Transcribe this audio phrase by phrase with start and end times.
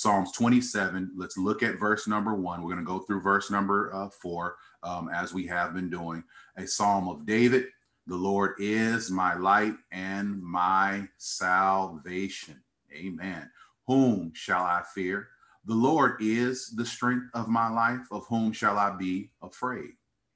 [0.00, 1.10] Psalms 27.
[1.14, 2.62] Let's look at verse number one.
[2.62, 6.24] We're going to go through verse number uh, four um, as we have been doing.
[6.56, 7.66] A psalm of David.
[8.06, 12.62] The Lord is my light and my salvation.
[12.94, 13.50] Amen.
[13.88, 15.28] Whom shall I fear?
[15.66, 18.06] The Lord is the strength of my life.
[18.10, 19.90] Of whom shall I be afraid?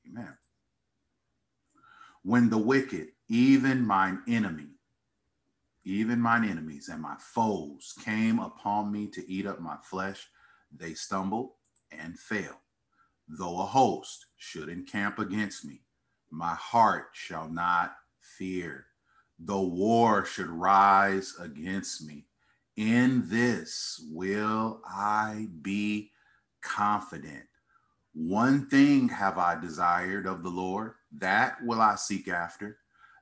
[0.06, 0.36] Amen.
[2.22, 4.73] When the wicked, even mine enemy,
[5.84, 10.28] even mine enemies and my foes came upon me to eat up my flesh,
[10.74, 11.50] they stumbled
[11.92, 12.60] and fell.
[13.28, 15.82] Though a host should encamp against me,
[16.30, 18.86] my heart shall not fear.
[19.38, 22.26] Though war should rise against me,
[22.76, 26.10] in this will I be
[26.60, 27.44] confident.
[28.14, 32.78] One thing have I desired of the Lord, that will I seek after,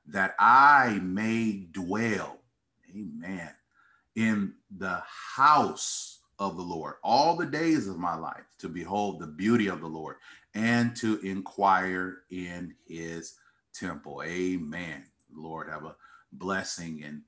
[0.07, 2.42] that I may dwell
[2.95, 3.49] Amen.
[4.15, 9.27] In the house of the Lord all the days of my life to behold the
[9.27, 10.17] beauty of the Lord
[10.55, 13.35] and to inquire in his
[13.73, 14.21] temple.
[14.25, 15.03] Amen.
[15.35, 15.95] Lord, have a
[16.31, 17.21] blessing and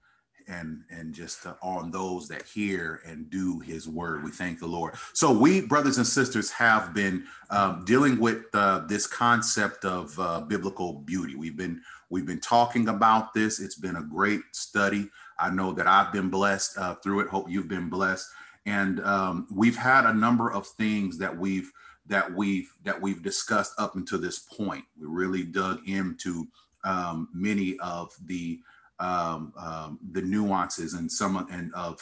[0.48, 4.68] and and just uh, on those that hear and do his word we thank the
[4.68, 10.18] lord so we brothers and sisters have been um, dealing with uh, this concept of
[10.20, 15.10] uh, biblical beauty we've been we've been talking about this it's been a great study
[15.40, 17.28] I know that I've been blessed uh, through it.
[17.28, 18.28] Hope you've been blessed.
[18.66, 21.72] And um, we've had a number of things that we've
[22.08, 24.86] that we've that we've discussed up until this point.
[25.00, 26.48] We really dug into
[26.84, 28.60] um, many of the
[29.00, 32.00] um, um, the nuances and some and of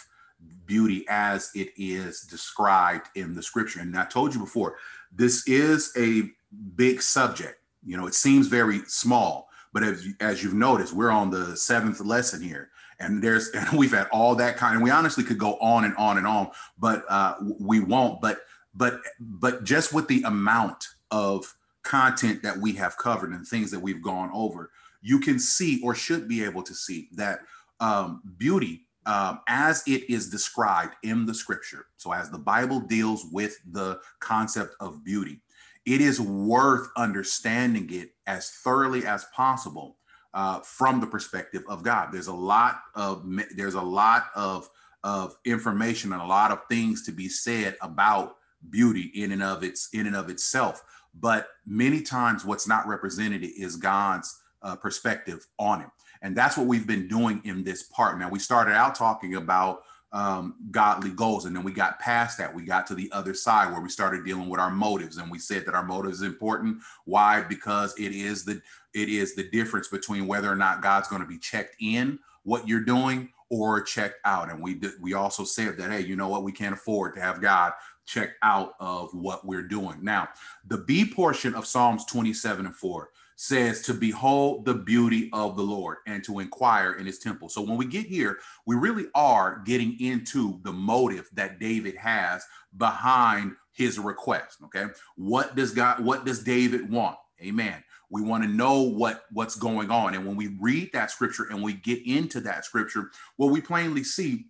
[0.65, 3.79] beauty as it is described in the scripture.
[3.79, 4.77] And I told you before,
[5.11, 6.29] this is a
[6.75, 7.59] big subject.
[7.85, 11.99] You know, it seems very small, but as, as you've noticed, we're on the seventh
[12.01, 12.69] lesson here
[13.03, 15.95] and there's and we've had all that kind and we honestly could go on and
[15.97, 18.41] on and on but uh, we won't but
[18.73, 23.79] but but just with the amount of content that we have covered and things that
[23.79, 24.71] we've gone over
[25.01, 27.39] you can see or should be able to see that
[27.79, 33.25] um, beauty um, as it is described in the scripture so as the bible deals
[33.31, 35.41] with the concept of beauty
[35.85, 39.97] it is worth understanding it as thoroughly as possible
[40.33, 42.09] uh, from the perspective of God.
[42.11, 44.69] There's a lot of there's a lot of
[45.03, 48.37] of information and a lot of things to be said about
[48.69, 50.83] beauty in and of its in and of itself.
[51.13, 55.87] But many times, what's not represented is God's uh, perspective on it,
[56.21, 58.17] and that's what we've been doing in this part.
[58.17, 61.45] Now, we started out talking about um, godly goals.
[61.45, 62.53] And then we got past that.
[62.53, 65.39] We got to the other side where we started dealing with our motives, and we
[65.39, 66.77] said that our motives is important.
[67.05, 67.41] Why?
[67.41, 68.61] Because it is the
[68.93, 72.67] it is the difference between whether or not God's going to be checked in what
[72.67, 74.51] you're doing or checked out.
[74.51, 76.43] And we did, we also said that hey, you know what?
[76.43, 77.73] We can't afford to have God
[78.05, 79.97] check out of what we're doing.
[80.01, 80.27] Now,
[80.67, 83.09] the B portion of Psalms 27 and 4
[83.43, 87.49] says to behold the beauty of the Lord and to inquire in his temple.
[87.49, 92.45] So when we get here, we really are getting into the motive that David has
[92.77, 94.59] behind his request.
[94.63, 94.85] Okay.
[95.17, 97.17] What does God, what does David want?
[97.41, 97.83] Amen.
[98.09, 100.15] We want to know what what's going on.
[100.15, 104.05] And when we read that scripture and we get into that scripture, well, we plainly
[104.05, 104.45] see,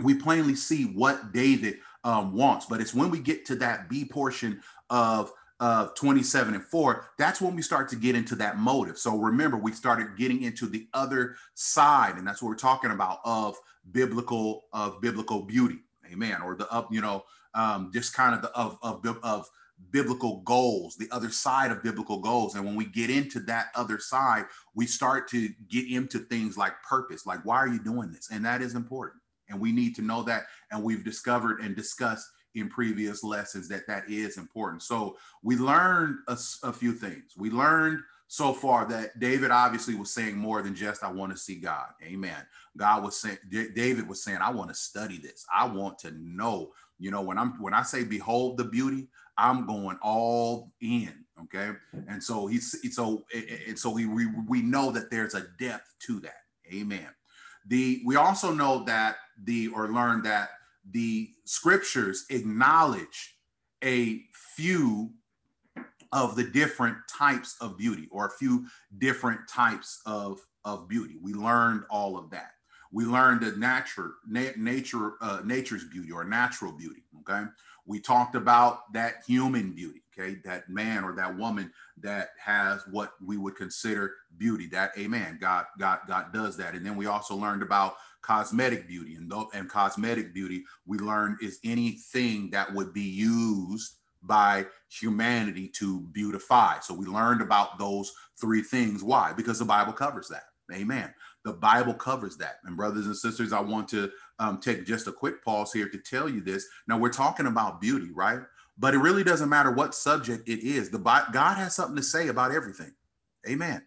[0.00, 2.66] we plainly see what David um, wants.
[2.66, 7.40] But it's when we get to that B portion of of 27 and 4, that's
[7.40, 8.98] when we start to get into that motive.
[8.98, 13.18] So remember, we started getting into the other side, and that's what we're talking about
[13.24, 13.56] of
[13.90, 15.78] biblical of biblical beauty.
[16.12, 16.42] Amen.
[16.42, 17.24] Or the up, you know,
[17.54, 19.48] um, just kind of the of, of of
[19.90, 22.54] biblical goals, the other side of biblical goals.
[22.54, 26.80] And when we get into that other side, we start to get into things like
[26.82, 28.30] purpose, like why are you doing this?
[28.30, 29.20] And that is important.
[29.48, 30.44] And we need to know that.
[30.70, 34.82] And we've discovered and discussed in previous lessons that that is important.
[34.82, 37.32] So we learned a, a, few things.
[37.36, 41.38] We learned so far that David obviously was saying more than just, I want to
[41.38, 41.88] see God.
[42.02, 42.46] Amen.
[42.76, 45.44] God was saying, David was saying, I want to study this.
[45.54, 49.66] I want to know, you know, when I'm, when I say behold the beauty, I'm
[49.66, 51.12] going all in.
[51.42, 51.72] Okay.
[52.08, 53.24] And so he's, so,
[53.66, 56.42] and so we, we, we know that there's a depth to that.
[56.72, 57.08] Amen.
[57.66, 60.50] The, we also know that the, or learn that
[60.90, 63.36] the scriptures acknowledge
[63.84, 64.22] a
[64.56, 65.10] few
[66.12, 68.66] of the different types of beauty or a few
[68.98, 71.16] different types of, of beauty.
[71.22, 72.50] We learned all of that.
[72.92, 77.04] We learned the nature, na- nature, uh, nature's beauty or natural beauty.
[77.20, 77.44] Okay.
[77.86, 80.02] We talked about that human beauty.
[80.16, 85.38] okay that man or that woman that has what we would consider beauty that amen
[85.40, 89.16] god god god does that and then we also learned about cosmetic beauty.
[89.16, 96.00] And and cosmetic beauty we learned is anything that would be used by humanity to
[96.12, 96.78] beautify.
[96.80, 99.02] So we learned about those three things.
[99.02, 99.32] Why?
[99.32, 100.44] Because the bible covers that.
[100.72, 101.12] Amen.
[101.44, 102.56] The bible covers that.
[102.64, 105.98] And brothers and sisters i want to um, take just a quick pause here to
[105.98, 106.66] tell you this.
[106.86, 108.40] Now we're talking about beauty right?
[108.78, 110.90] But it really doesn't matter what subject it is.
[110.90, 112.92] The God has something to say about everything.
[113.48, 113.82] Amen.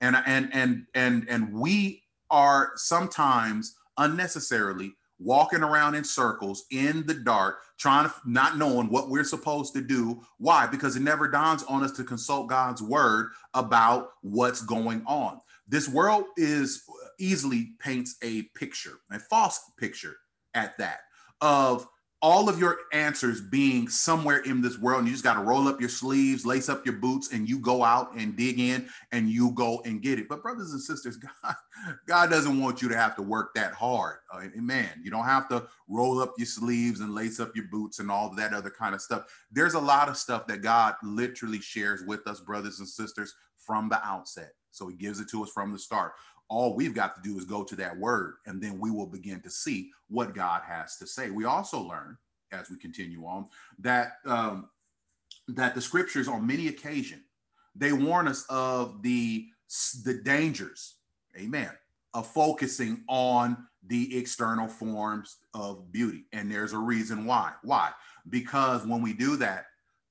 [0.00, 2.03] And and and and and we
[2.34, 9.08] are sometimes unnecessarily walking around in circles in the dark, trying to not knowing what
[9.08, 10.20] we're supposed to do.
[10.38, 10.66] Why?
[10.66, 15.40] Because it never dawns on us to consult God's word about what's going on.
[15.68, 20.16] This world is uh, easily paints a picture, a false picture
[20.54, 21.02] at that,
[21.40, 21.86] of
[22.24, 25.68] all of your answers being somewhere in this world and you just got to roll
[25.68, 29.28] up your sleeves lace up your boots and you go out and dig in and
[29.28, 30.26] you go and get it.
[30.26, 31.54] But brothers and sisters god
[32.06, 34.20] god doesn't want you to have to work that hard.
[34.32, 37.98] Uh, amen you don't have to roll up your sleeves and lace up your boots
[37.98, 39.24] and all that other kind of stuff.
[39.52, 43.90] There's a lot of stuff that god literally shares with us brothers and sisters from
[43.90, 44.52] the outset.
[44.70, 46.12] So he gives it to us from the start
[46.48, 49.40] all we've got to do is go to that word, and then we will begin
[49.42, 51.30] to see what God has to say.
[51.30, 52.16] We also learn
[52.52, 53.46] as we continue on
[53.80, 54.68] that um,
[55.48, 57.22] that the scriptures on many occasions
[57.74, 59.48] they warn us of the
[60.04, 60.96] the dangers,
[61.36, 61.70] amen,
[62.12, 63.56] of focusing on
[63.86, 66.26] the external forms of beauty.
[66.32, 67.52] And there's a reason why.
[67.62, 67.90] Why?
[68.28, 69.66] Because when we do that,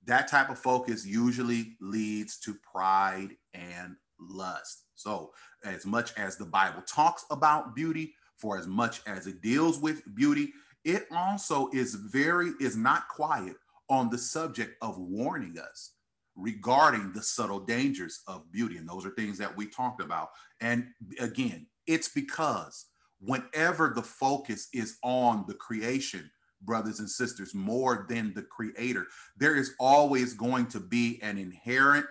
[0.06, 3.96] that type of focus usually leads to pride and
[4.30, 4.86] lust.
[4.96, 5.31] So,
[5.66, 10.04] as much as the Bible talks about beauty, for as much as it deals with
[10.16, 10.52] beauty,
[10.84, 13.56] it also is very is not quiet
[13.90, 15.92] on the subject of warning us
[16.36, 18.78] regarding the subtle dangers of beauty.
[18.78, 20.30] And those are things that we talked about.
[20.62, 20.88] And
[21.20, 22.86] again it's because
[23.20, 26.30] whenever the focus is on the creation
[26.62, 29.06] brothers and sisters more than the creator
[29.38, 32.08] there is always going to be an inherent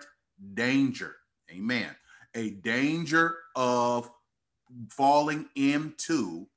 [0.53, 1.15] danger.
[1.51, 1.89] Amen
[2.35, 4.09] a danger of
[4.89, 6.47] falling into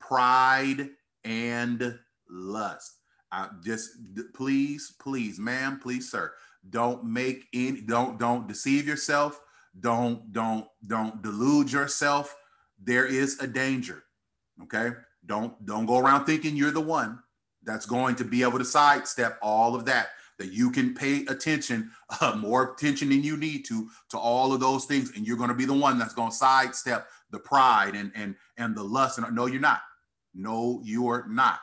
[0.00, 0.90] pride
[1.24, 1.98] and
[2.28, 2.98] lust.
[3.32, 3.90] I just
[4.34, 6.32] please, please, ma'am, please, sir,
[6.70, 9.40] don't make any, don't, don't deceive yourself.
[9.80, 12.36] Don't, don't, don't delude yourself.
[12.82, 14.04] There is a danger.
[14.62, 14.92] Okay.
[15.26, 17.18] Don't, don't go around thinking you're the one
[17.64, 20.08] that's going to be able to sidestep all of that
[20.38, 21.90] that you can pay attention,
[22.20, 25.48] uh, more attention than you need to, to all of those things, and you're going
[25.48, 29.18] to be the one that's going to sidestep the pride and and and the lust.
[29.18, 29.82] And no, you're not.
[30.34, 31.60] No, you are not.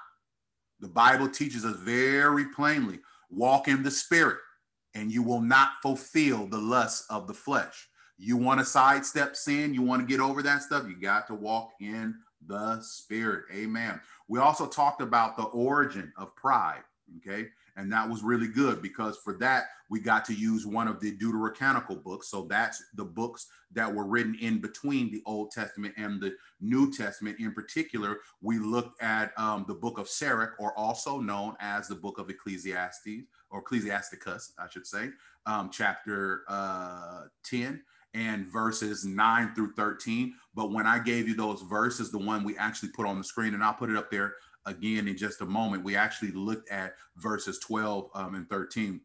[0.80, 4.38] The Bible teaches us very plainly: walk in the Spirit,
[4.94, 7.88] and you will not fulfill the lust of the flesh.
[8.18, 11.34] You want to sidestep sin, you want to get over that stuff, you got to
[11.34, 12.14] walk in
[12.46, 13.46] the Spirit.
[13.52, 14.00] Amen.
[14.28, 16.84] We also talked about the origin of pride.
[17.18, 17.48] Okay.
[17.76, 21.18] And that was really good because for that, we got to use one of the
[21.18, 22.30] Deuterocanonical books.
[22.30, 26.92] So that's the books that were written in between the Old Testament and the New
[26.92, 27.40] Testament.
[27.40, 31.96] In particular, we looked at um, the book of Sirach, or also known as the
[31.96, 35.10] book of Ecclesiastes, or Ecclesiasticus, I should say,
[35.46, 37.82] um, chapter uh, 10
[38.14, 40.34] and verses 9 through 13.
[40.54, 43.54] But when I gave you those verses, the one we actually put on the screen,
[43.54, 45.84] and I'll put it up there again in just a moment.
[45.84, 49.02] We actually looked at verses 12 um, and 13.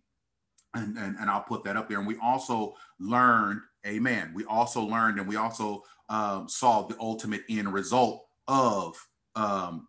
[0.74, 1.98] And, and, and I'll put that up there.
[1.98, 4.32] And we also learned, amen.
[4.34, 8.96] We also learned and we also um, saw the ultimate end result of
[9.34, 9.86] um,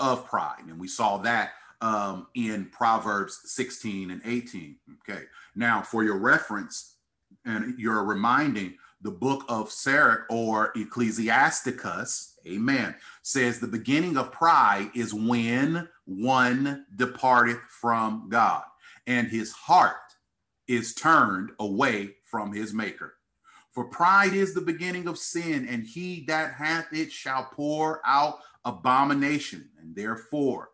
[0.00, 0.64] of pride.
[0.68, 4.76] And we saw that um, in Proverbs 16 and 18.
[5.08, 5.22] Okay.
[5.54, 6.96] Now, for your reference
[7.44, 14.90] and your reminding, the book of Sirach or Ecclesiasticus, amen, says the beginning of pride
[14.94, 18.62] is when one departeth from God
[19.06, 19.96] and his heart
[20.66, 23.14] is turned away from his maker.
[23.70, 28.40] For pride is the beginning of sin, and he that hath it shall pour out
[28.64, 29.68] abomination.
[29.80, 30.70] And therefore,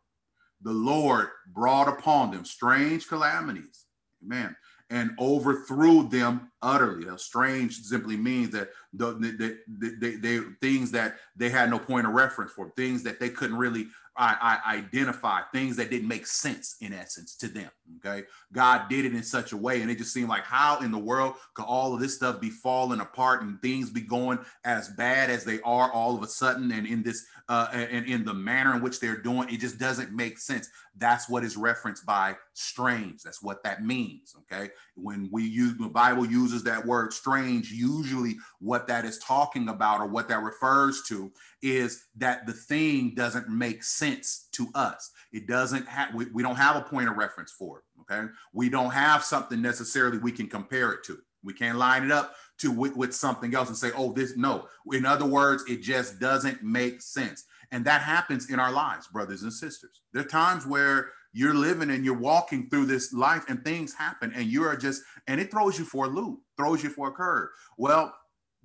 [0.62, 3.84] the Lord brought upon them strange calamities.
[4.24, 4.56] Amen
[4.90, 7.06] and overthrew them utterly.
[7.18, 12.14] Strange simply means that the, the, the, they, things that they had no point of
[12.14, 16.76] reference for, things that they couldn't really I, I identify things that didn't make sense
[16.80, 17.70] in essence to them.
[17.98, 18.26] Okay.
[18.52, 19.82] God did it in such a way.
[19.82, 22.50] And it just seemed like, how in the world could all of this stuff be
[22.50, 26.70] falling apart and things be going as bad as they are all of a sudden?
[26.70, 30.12] And in this, uh, and in the manner in which they're doing, it just doesn't
[30.12, 30.68] make sense.
[30.96, 33.22] That's what is referenced by strange.
[33.22, 34.36] That's what that means.
[34.42, 34.70] Okay.
[34.94, 40.00] When we use the Bible uses that word strange, usually what that is talking about
[40.00, 41.32] or what that refers to
[41.62, 45.10] is that the thing doesn't make sense to us.
[45.32, 47.84] It doesn't have, we, we don't have a point of reference for it.
[48.02, 48.30] Okay.
[48.52, 51.18] We don't have something necessarily we can compare it to.
[51.42, 54.66] We can't line it up to with, with something else and say, oh, this, no.
[54.92, 57.44] In other words, it just doesn't make sense.
[57.72, 60.00] And that happens in our lives, brothers and sisters.
[60.12, 64.32] There are times where you're living and you're walking through this life and things happen
[64.34, 67.12] and you are just, and it throws you for a loop, throws you for a
[67.12, 67.50] curve.
[67.76, 68.14] Well,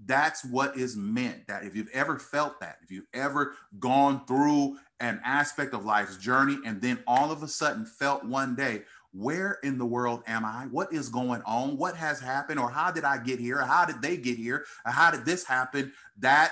[0.05, 4.77] that's what is meant that if you've ever felt that if you've ever gone through
[5.01, 9.57] an aspect of life's journey and then all of a sudden felt one day where
[9.63, 10.67] in the world am i?
[10.69, 11.77] What is going on?
[11.77, 12.59] What has happened?
[12.59, 13.61] Or how did i get here?
[13.61, 14.65] How did they get here?
[14.85, 15.91] How did this happen?
[16.19, 16.51] That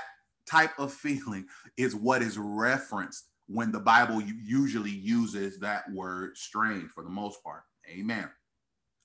[0.50, 1.46] type of feeling
[1.78, 7.44] is what is referenced when the bible usually uses that word strange for the most
[7.44, 8.30] part amen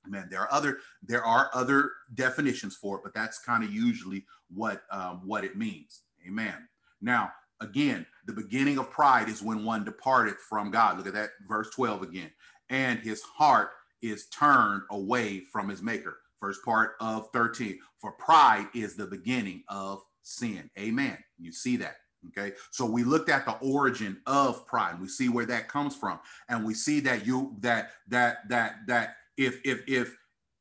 [0.06, 0.26] Amen.
[0.30, 4.82] there are other there are other definitions for it, but that's kind of usually what
[4.90, 6.02] um, what it means.
[6.26, 6.54] Amen.
[7.00, 10.96] Now, again, the beginning of pride is when one departed from God.
[10.96, 12.30] Look at that verse 12 again.
[12.70, 13.70] And his heart
[14.02, 16.18] is turned away from his maker.
[16.40, 17.78] First part of 13.
[18.00, 20.70] For pride is the beginning of sin.
[20.78, 21.18] Amen.
[21.38, 21.96] You see that.
[22.29, 22.52] Okay.
[22.71, 25.00] So we looked at the origin of pride.
[25.00, 26.21] We see where that comes from.
[26.49, 30.17] And we see that you that that that that if if if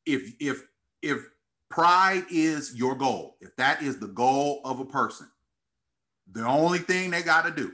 [0.06, 0.64] if if
[1.02, 1.30] if
[1.70, 5.30] pride is your goal, if that is the goal of a person,
[6.32, 7.74] the only thing they got to do,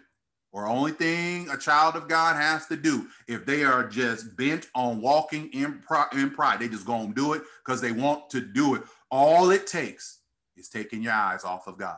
[0.51, 4.67] or only thing a child of God has to do, if they are just bent
[4.75, 5.81] on walking in,
[6.13, 8.83] in pride, they just gonna do it because they want to do it.
[9.11, 10.19] All it takes
[10.57, 11.97] is taking your eyes off of God.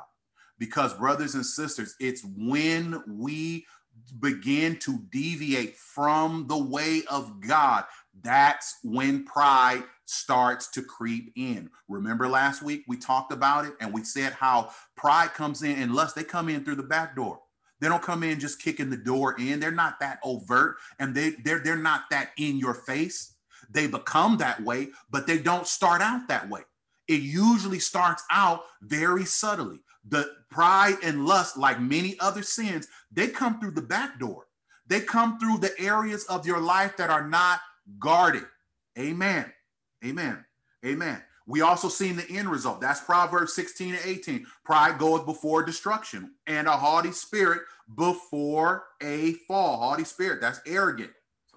[0.60, 3.66] Because, brothers and sisters, it's when we
[4.20, 7.86] begin to deviate from the way of God
[8.24, 11.70] that's when pride starts to creep in.
[11.88, 15.94] Remember last week we talked about it and we said how pride comes in and
[15.94, 17.40] lust, they come in through the back door.
[17.80, 19.60] They don't come in just kicking the door in.
[19.60, 23.36] They're not that overt and they they're they're not that in your face.
[23.70, 26.62] They become that way, but they don't start out that way.
[27.08, 29.80] It usually starts out very subtly.
[30.08, 34.48] The pride and lust, like many other sins, they come through the back door.
[34.88, 37.60] They come through the areas of your life that are not
[38.00, 38.46] guarded.
[38.98, 39.52] Amen.
[40.04, 40.44] Amen.
[40.86, 41.22] Amen.
[41.46, 42.80] We also seen the end result.
[42.80, 44.46] That's Proverbs 16 and 18.
[44.64, 47.62] Pride goeth before destruction, and a haughty spirit
[47.96, 49.80] before a fall.
[49.80, 51.12] Haughty spirit, that's arrogant.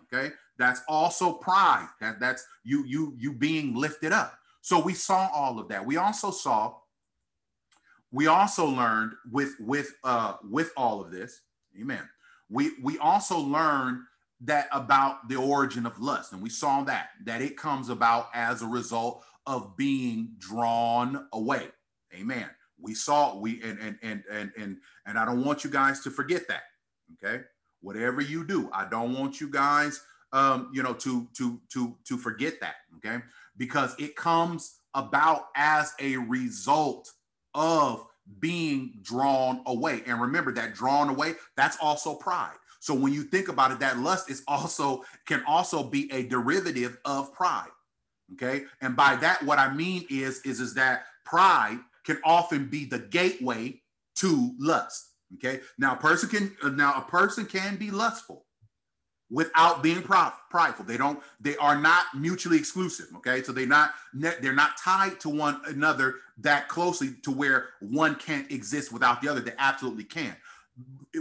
[0.04, 0.32] Okay.
[0.58, 1.88] That's also pride.
[2.00, 4.38] That, that's you, you, you being lifted up.
[4.60, 5.84] So we saw all of that.
[5.84, 6.74] We also saw,
[8.12, 11.40] we also learned with with uh with all of this,
[11.80, 12.08] amen.
[12.50, 14.02] We we also learned
[14.44, 18.60] that about the origin of lust and we saw that that it comes about as
[18.60, 21.68] a result of being drawn away
[22.14, 22.48] amen.
[22.80, 24.76] We saw we and and and and and,
[25.06, 26.62] and i don't want you guys to forget that
[27.14, 27.44] okay?
[27.80, 30.02] Whatever you do i don't want you guys
[30.32, 33.22] um you know to to to to forget that okay?
[33.56, 37.10] Because it comes about as a result
[37.54, 38.06] of
[38.38, 43.46] being drawn away and remember that drawn away that's also pride so when you think
[43.46, 47.70] about it, that lust is also can also be a derivative of pride.
[48.32, 48.64] Okay.
[48.80, 52.98] And by that, what I mean is, is, is that pride can often be the
[52.98, 53.80] gateway
[54.16, 55.12] to lust.
[55.34, 55.60] Okay.
[55.78, 58.46] Now a person can uh, now a person can be lustful
[59.32, 60.84] without being prideful.
[60.84, 63.06] They don't, they are not mutually exclusive.
[63.16, 63.42] Okay.
[63.42, 68.50] So they're not, they're not tied to one another that closely to where one can't
[68.52, 69.40] exist without the other.
[69.40, 70.36] They absolutely can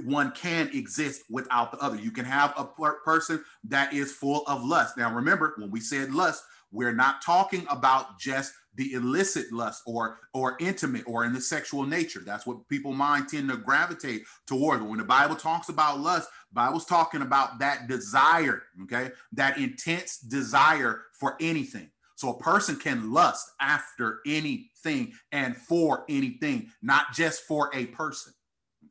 [0.06, 1.98] one can exist without the other.
[1.98, 4.98] You can have a per- person that is full of lust.
[4.98, 10.20] Now, remember, when we said lust, we're not talking about just the illicit lust or
[10.34, 12.22] or intimate or in the sexual nature.
[12.26, 14.82] That's what people mind tend to gravitate toward.
[14.82, 19.12] When the Bible talks about lust, Bible's talking about that desire, okay?
[19.34, 21.90] That intense desire for anything.
[22.16, 28.34] So a person can lust after anything and for anything, not just for a person.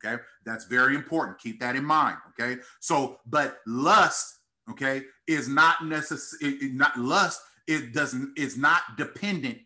[0.03, 0.21] Okay.
[0.45, 1.39] That's very important.
[1.39, 2.17] Keep that in mind.
[2.29, 2.61] Okay.
[2.79, 6.71] So, but lust, okay, is not necessary.
[6.73, 7.41] Not lust.
[7.67, 9.59] It doesn't, is not dependent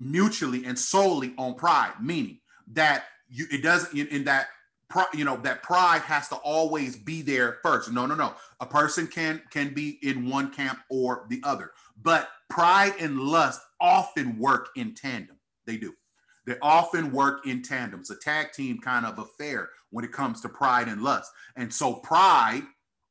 [0.00, 2.38] mutually and solely on pride, meaning
[2.72, 4.48] that you it doesn't in, that
[5.14, 7.92] you know that pride has to always be there first.
[7.92, 8.34] No no no.
[8.60, 11.72] A person can can be in one camp or the other
[12.02, 15.36] but pride and lust often work in tandem.
[15.66, 15.94] They do.
[16.46, 18.00] They often work in tandem.
[18.00, 21.30] It's a tag team kind of affair when it comes to pride and lust.
[21.56, 22.64] And so pride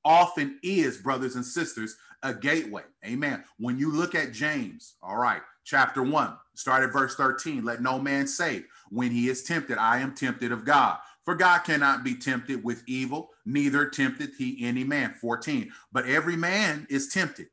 [0.06, 2.84] often is brothers and sisters a gateway.
[3.06, 3.44] Amen.
[3.58, 8.00] When you look at james all right chapter 1 start at verse 13 let no
[8.00, 12.16] man say when he is tempted i am tempted of god for God cannot be
[12.16, 15.14] tempted with evil, neither tempteth he any man.
[15.14, 15.72] 14.
[15.92, 17.48] But every man is tempted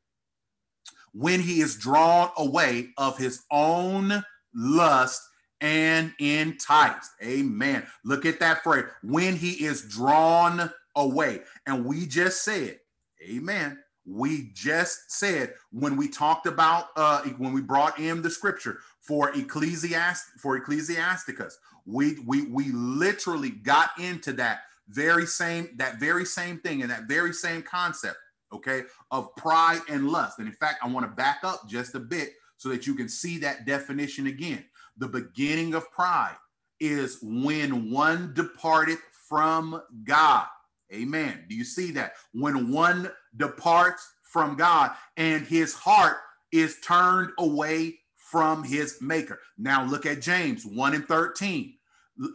[1.13, 5.21] when he is drawn away of his own lust
[5.61, 7.11] and enticed.
[7.23, 7.85] Amen.
[8.03, 8.85] Look at that phrase.
[9.03, 11.41] When he is drawn away.
[11.65, 12.79] And we just said,
[13.23, 13.77] Amen.
[14.05, 19.31] We just said when we talked about uh when we brought in the scripture for
[19.31, 26.59] Ecclesiast for Ecclesiasticus, we we we literally got into that very same that very same
[26.59, 28.17] thing and that very same concept
[28.51, 30.39] okay of pride and lust.
[30.39, 33.09] And in fact i want to back up just a bit so that you can
[33.09, 34.63] see that definition again.
[34.97, 36.35] The beginning of pride
[36.79, 40.45] is when one departed from god.
[40.93, 41.45] Amen.
[41.49, 42.13] Do you see that?
[42.33, 46.17] When one departs from god and his heart
[46.51, 47.97] is turned away
[48.31, 49.39] from his maker.
[49.57, 51.73] Now look at James 1 and 13.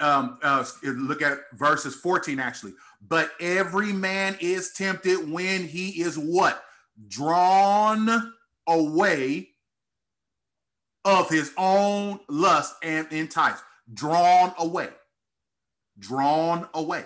[0.00, 2.74] Um, uh, look at verses 14 actually.
[3.06, 6.62] But every man is tempted when he is what?
[7.08, 8.32] Drawn
[8.66, 9.48] away
[11.04, 13.62] of his own lust and enticed.
[13.92, 14.88] Drawn away.
[15.98, 17.04] Drawn away.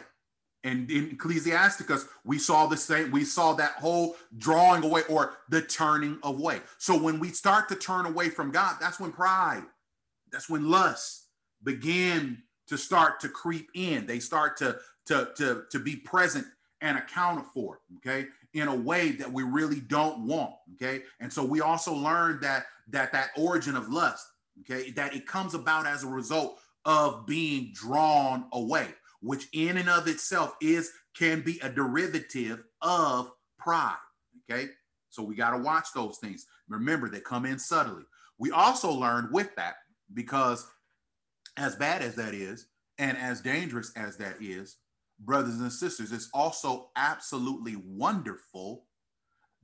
[0.63, 5.63] And in Ecclesiasticus, we saw the same, we saw that whole drawing away or the
[5.63, 6.61] turning away.
[6.77, 9.63] So when we start to turn away from God, that's when pride,
[10.31, 11.29] that's when lust
[11.63, 14.07] begin to start to creep in.
[14.07, 14.77] They start to,
[15.07, 16.47] to, to, to be present
[16.83, 21.03] and accounted for, okay, in a way that we really don't want, okay?
[21.21, 24.27] And so we also learned that that that origin of lust,
[24.61, 28.89] okay, that it comes about as a result of being drawn away
[29.21, 33.97] which in and of itself is can be a derivative of pride.
[34.51, 34.69] Okay.
[35.11, 36.47] So we got to watch those things.
[36.69, 38.05] Remember, they come in subtly.
[38.39, 39.75] We also learned with that
[40.15, 40.67] because,
[41.57, 42.67] as bad as that is,
[42.99, 44.77] and as dangerous as that is,
[45.19, 48.85] brothers and sisters, it's also absolutely wonderful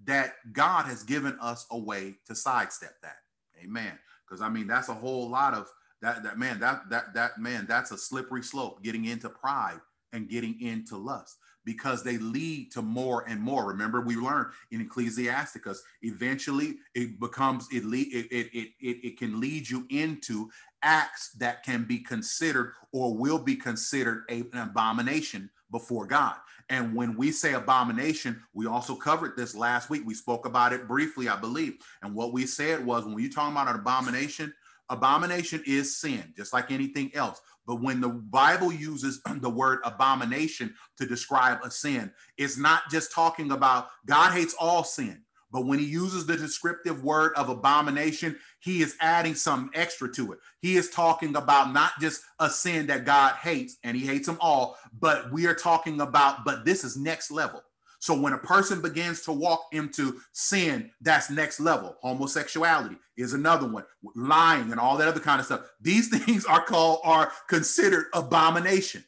[0.04, 3.16] that God has given us a way to sidestep that.
[3.62, 3.98] Amen.
[4.26, 5.70] Because I mean, that's a whole lot of
[6.02, 9.80] that that man that that that man that's a slippery slope getting into pride
[10.12, 14.80] and getting into lust because they lead to more and more remember we learned in
[14.80, 18.48] ecclesiasticus eventually it becomes it lead it, it
[18.80, 20.48] it it, can lead you into
[20.82, 26.36] acts that can be considered or will be considered a, an abomination before god
[26.68, 30.02] and when we say abomination, we also covered this last week.
[30.04, 31.76] We spoke about it briefly, I believe.
[32.02, 34.52] And what we said was when you're talking about an abomination,
[34.88, 37.40] Abomination is sin, just like anything else.
[37.66, 43.12] But when the Bible uses the word abomination to describe a sin, it's not just
[43.12, 45.22] talking about God hates all sin.
[45.52, 50.32] But when he uses the descriptive word of abomination, he is adding some extra to
[50.32, 50.38] it.
[50.60, 54.38] He is talking about not just a sin that God hates and he hates them
[54.40, 57.62] all, but we are talking about, but this is next level.
[57.98, 61.96] So when a person begins to walk into sin, that's next level.
[62.02, 63.84] Homosexuality is another one.
[64.14, 65.62] Lying and all that other kind of stuff.
[65.80, 69.04] These things are called are considered abomination.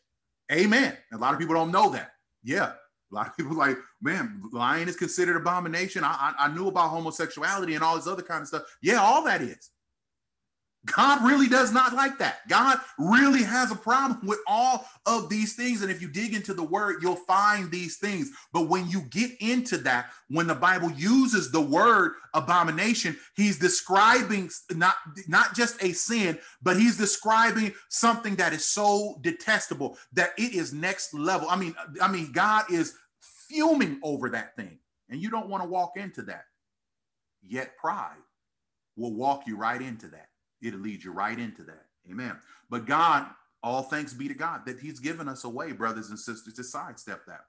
[0.50, 0.96] Amen.
[1.12, 2.12] A lot of people don't know that.
[2.42, 2.72] Yeah.
[3.10, 6.04] A lot of people like, man, lying is considered abomination.
[6.04, 8.62] I, I, I knew about homosexuality and all this other kind of stuff.
[8.82, 9.70] Yeah, all that is.
[10.94, 12.48] God really does not like that.
[12.48, 15.82] God really has a problem with all of these things.
[15.82, 18.30] And if you dig into the word, you'll find these things.
[18.52, 24.50] But when you get into that, when the Bible uses the word abomination, he's describing
[24.72, 24.94] not,
[25.26, 30.72] not just a sin, but he's describing something that is so detestable that it is
[30.72, 31.48] next level.
[31.50, 32.94] I mean, I mean, God is
[33.48, 34.78] fuming over that thing.
[35.10, 36.44] And you don't want to walk into that.
[37.42, 38.16] Yet pride
[38.96, 40.27] will walk you right into that
[40.62, 41.86] it'll lead you right into that.
[42.10, 42.36] Amen.
[42.70, 43.26] But God,
[43.62, 46.64] all thanks be to God that He's given us a way, brothers and sisters, to
[46.64, 47.44] sidestep that.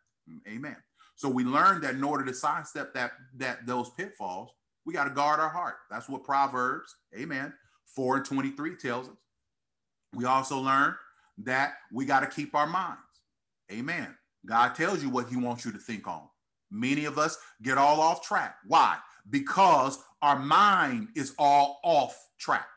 [0.48, 0.76] Amen.
[1.16, 4.52] So we learned that in order to sidestep that that those pitfalls,
[4.86, 5.76] we got to guard our heart.
[5.90, 7.54] That's what Proverbs, Amen,
[7.96, 9.16] 4 and 23 tells us.
[10.14, 10.96] We also learned
[11.40, 13.00] that we got to keep our minds.
[13.72, 14.16] Amen.
[14.46, 16.24] God tells you what He wants you to think on.
[16.72, 18.56] Many of us get all off track.
[18.66, 18.98] Why?
[19.30, 22.68] Because our mind is all off track.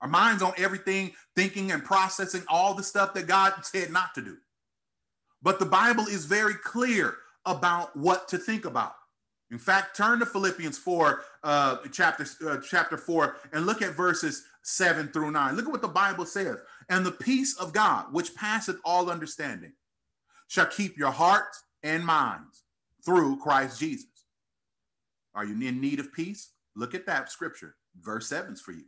[0.00, 4.22] Our minds on everything, thinking and processing all the stuff that God said not to
[4.22, 4.36] do.
[5.42, 8.94] But the Bible is very clear about what to think about.
[9.50, 14.44] In fact, turn to Philippians 4, uh, chapter, uh, chapter 4, and look at verses
[14.62, 15.56] 7 through 9.
[15.56, 16.58] Look at what the Bible says.
[16.88, 19.72] And the peace of God, which passeth all understanding,
[20.46, 22.62] shall keep your hearts and minds
[23.04, 24.06] through Christ Jesus.
[25.34, 26.50] Are you in need of peace?
[26.76, 27.76] Look at that scripture.
[28.00, 28.84] Verse 7 is for you.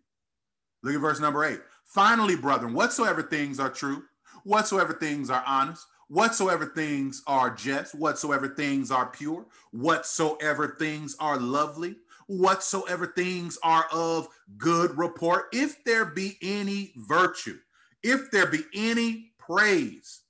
[0.82, 1.60] Look at verse number 8.
[1.84, 4.02] Finally, brethren, whatsoever things are true,
[4.44, 11.38] whatsoever things are honest, whatsoever things are just, whatsoever things are pure, whatsoever things are
[11.38, 17.58] lovely, whatsoever things are of good report, if there be any virtue,
[18.02, 20.22] if there be any praise,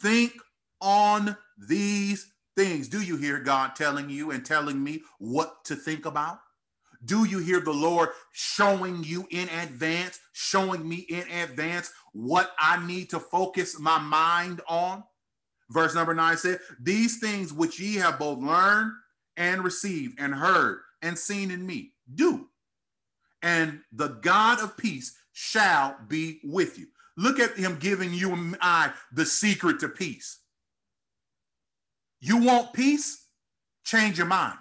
[0.00, 0.32] think
[0.80, 1.36] on
[1.68, 2.88] these things.
[2.88, 6.38] Do you hear God telling you and telling me what to think about?
[7.06, 12.84] Do you hear the Lord showing you in advance, showing me in advance what I
[12.86, 15.04] need to focus my mind on?
[15.70, 18.92] Verse number nine said, These things which ye have both learned
[19.36, 22.48] and received and heard and seen in me, do.
[23.42, 26.86] And the God of peace shall be with you.
[27.16, 30.40] Look at him giving you and I the secret to peace.
[32.20, 33.26] You want peace?
[33.84, 34.58] Change your mind.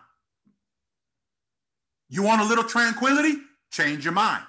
[2.09, 3.35] You want a little tranquility?
[3.71, 4.43] Change your mind.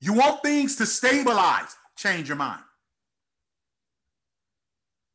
[0.00, 1.76] You want things to stabilize?
[1.96, 2.62] Change your mind.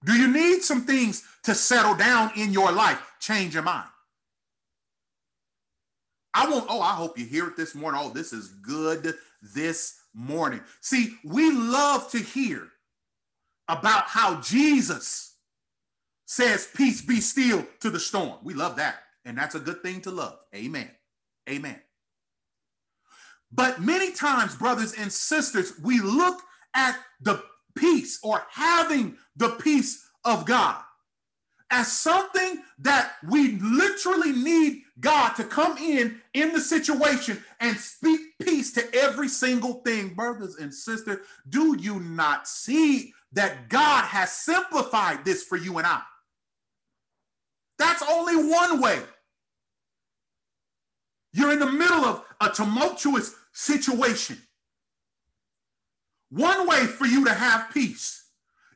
[0.06, 3.02] Do you need some things to settle down in your life?
[3.20, 3.90] Change your mind.
[6.36, 8.02] I won't, oh, I hope you hear it this morning.
[8.04, 10.62] Oh, this is good this morning.
[10.82, 12.68] See, we love to hear
[13.68, 15.36] about how Jesus
[16.28, 18.36] says, Peace be still to the storm.
[18.44, 19.05] We love that.
[19.26, 20.38] And that's a good thing to love.
[20.56, 20.90] Amen.
[21.50, 21.80] Amen.
[23.52, 26.40] But many times, brothers and sisters, we look
[26.76, 27.42] at the
[27.76, 30.82] peace or having the peace of God
[31.72, 38.20] as something that we literally need God to come in in the situation and speak
[38.42, 40.14] peace to every single thing.
[40.14, 45.88] Brothers and sisters, do you not see that God has simplified this for you and
[45.88, 46.02] I?
[47.78, 49.00] That's only one way.
[51.36, 54.38] You're in the middle of a tumultuous situation.
[56.30, 58.24] One way for you to have peace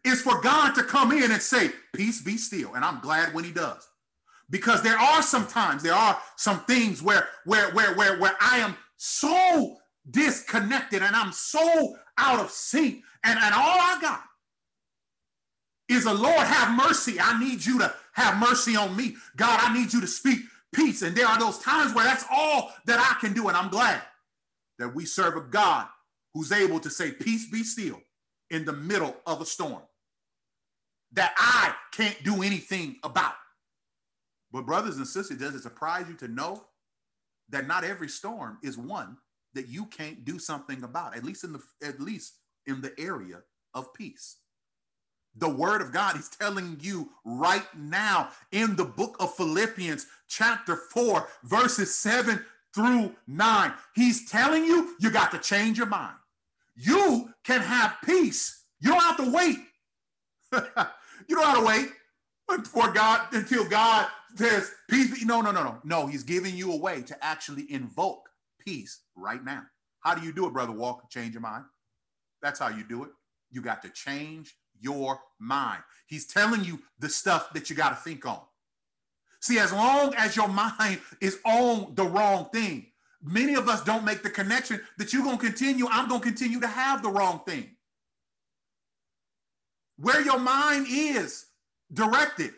[0.03, 2.73] is for God to come in and say, Peace be still.
[2.73, 3.87] And I'm glad when he does.
[4.49, 8.57] Because there are some times, there are some things where where where where where I
[8.57, 9.77] am so
[10.11, 13.03] disconnected and I'm so out of sync.
[13.23, 14.21] And, and all I got
[15.87, 17.21] is a Lord have mercy.
[17.21, 19.15] I need you to have mercy on me.
[19.37, 20.39] God, I need you to speak
[20.73, 21.01] peace.
[21.01, 23.47] And there are those times where that's all that I can do.
[23.47, 24.01] And I'm glad
[24.77, 25.87] that we serve a God
[26.33, 28.01] who's able to say, Peace be still
[28.49, 29.81] in the middle of a storm
[31.13, 33.33] that I can't do anything about.
[34.51, 36.63] But, brothers and sisters, does it surprise you to know
[37.49, 39.17] that not every storm is one
[39.53, 42.35] that you can't do something about, at least in the at least
[42.67, 43.41] in the area
[43.73, 44.37] of peace?
[45.35, 50.75] The word of God he's telling you right now in the book of Philippians, chapter
[50.75, 53.73] 4, verses 7 through 9.
[53.95, 56.15] He's telling you you got to change your mind.
[56.75, 58.63] You can have peace.
[58.79, 59.57] You don't have to wait.
[61.27, 61.89] you don't have to wait
[62.67, 65.25] for God until God says peace.
[65.25, 65.77] No, no, no, no.
[65.83, 69.63] No, he's giving you a way to actually invoke peace right now.
[70.01, 71.05] How do you do it, brother Walker?
[71.09, 71.65] Change your mind.
[72.41, 73.09] That's how you do it.
[73.51, 75.81] You got to change your mind.
[76.07, 78.41] He's telling you the stuff that you got to think on.
[79.41, 82.87] See, as long as your mind is on the wrong thing,
[83.23, 86.27] many of us don't make the connection that you're going to continue, I'm going to
[86.27, 87.69] continue to have the wrong thing.
[89.97, 91.45] Where your mind is
[91.93, 92.53] directed,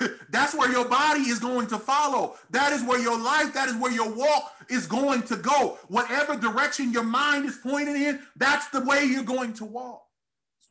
[0.30, 2.36] that's where your body is going to follow.
[2.50, 5.78] That is where your life, that is where your walk is going to go.
[5.88, 10.04] Whatever direction your mind is pointing in, that's the way you're going to walk.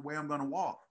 [0.04, 0.82] Way I'm going to walk.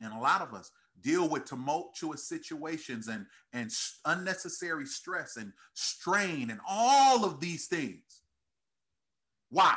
[0.00, 0.70] And a lot of us,
[1.02, 3.70] deal with tumultuous situations and, and
[4.04, 8.22] unnecessary stress and strain and all of these things.
[9.50, 9.76] Why?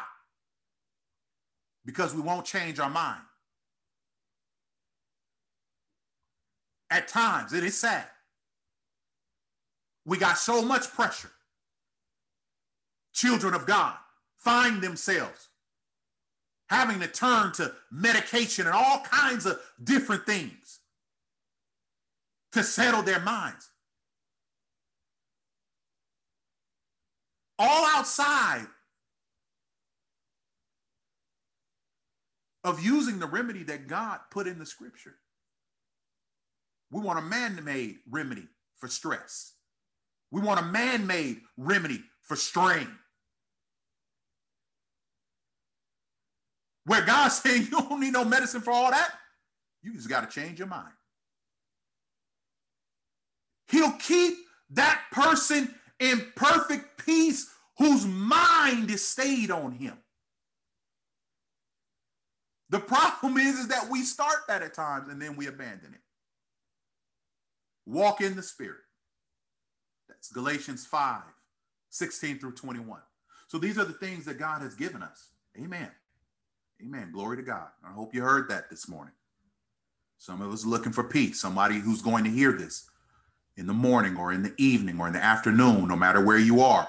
[1.85, 3.21] Because we won't change our mind.
[6.89, 8.07] At times, it is sad.
[10.05, 11.31] We got so much pressure.
[13.13, 13.95] Children of God
[14.37, 15.48] find themselves
[16.69, 20.79] having to turn to medication and all kinds of different things
[22.51, 23.69] to settle their minds.
[27.59, 28.65] all outside
[32.63, 35.15] of using the remedy that God put in the scripture.
[36.89, 39.53] We want a man made remedy for stress.
[40.31, 42.87] We want a man made remedy for strain.
[46.89, 49.11] Where God's saying you don't need no medicine for all that,
[49.83, 50.91] you just got to change your mind.
[53.67, 54.33] He'll keep
[54.71, 57.47] that person in perfect peace
[57.77, 59.99] whose mind is stayed on him.
[62.71, 66.01] The problem is, is that we start that at times and then we abandon it.
[67.85, 68.81] Walk in the spirit.
[70.07, 71.21] That's Galatians 5,
[71.91, 72.99] 16 through 21.
[73.47, 75.29] So these are the things that God has given us.
[75.55, 75.89] Amen.
[76.81, 77.11] Amen.
[77.11, 77.67] Glory to God.
[77.85, 79.13] I hope you heard that this morning.
[80.17, 81.39] Some of us looking for peace.
[81.41, 82.89] Somebody who's going to hear this
[83.57, 86.61] in the morning or in the evening or in the afternoon, no matter where you
[86.61, 86.87] are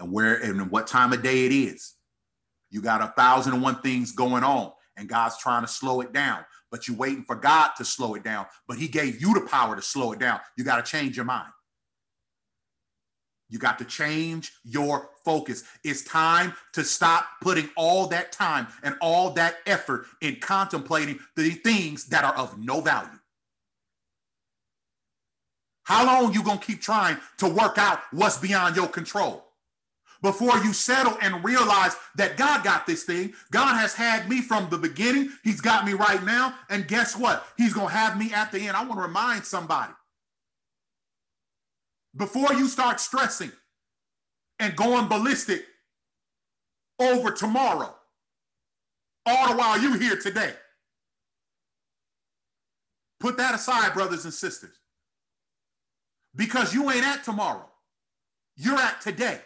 [0.00, 1.94] and where and what time of day it is.
[2.70, 6.12] You got a thousand and one things going on, and God's trying to slow it
[6.12, 8.46] down, but you're waiting for God to slow it down.
[8.66, 10.40] But He gave you the power to slow it down.
[10.56, 11.48] You got to change your mind.
[13.50, 15.64] You got to change your focus.
[15.82, 21.50] It's time to stop putting all that time and all that effort in contemplating the
[21.50, 23.08] things that are of no value.
[25.84, 29.44] How long you going to keep trying to work out what's beyond your control?
[30.20, 33.32] Before you settle and realize that God got this thing.
[33.52, 35.30] God has had me from the beginning.
[35.44, 36.54] He's got me right now.
[36.68, 37.46] And guess what?
[37.56, 38.76] He's going to have me at the end.
[38.76, 39.92] I want to remind somebody
[42.18, 43.52] before you start stressing
[44.58, 45.64] and going ballistic
[46.98, 47.94] over tomorrow,
[49.24, 50.52] all the while you're here today.
[53.20, 54.76] Put that aside, brothers and sisters,
[56.34, 57.68] because you ain't at tomorrow.
[58.56, 59.40] You're at today.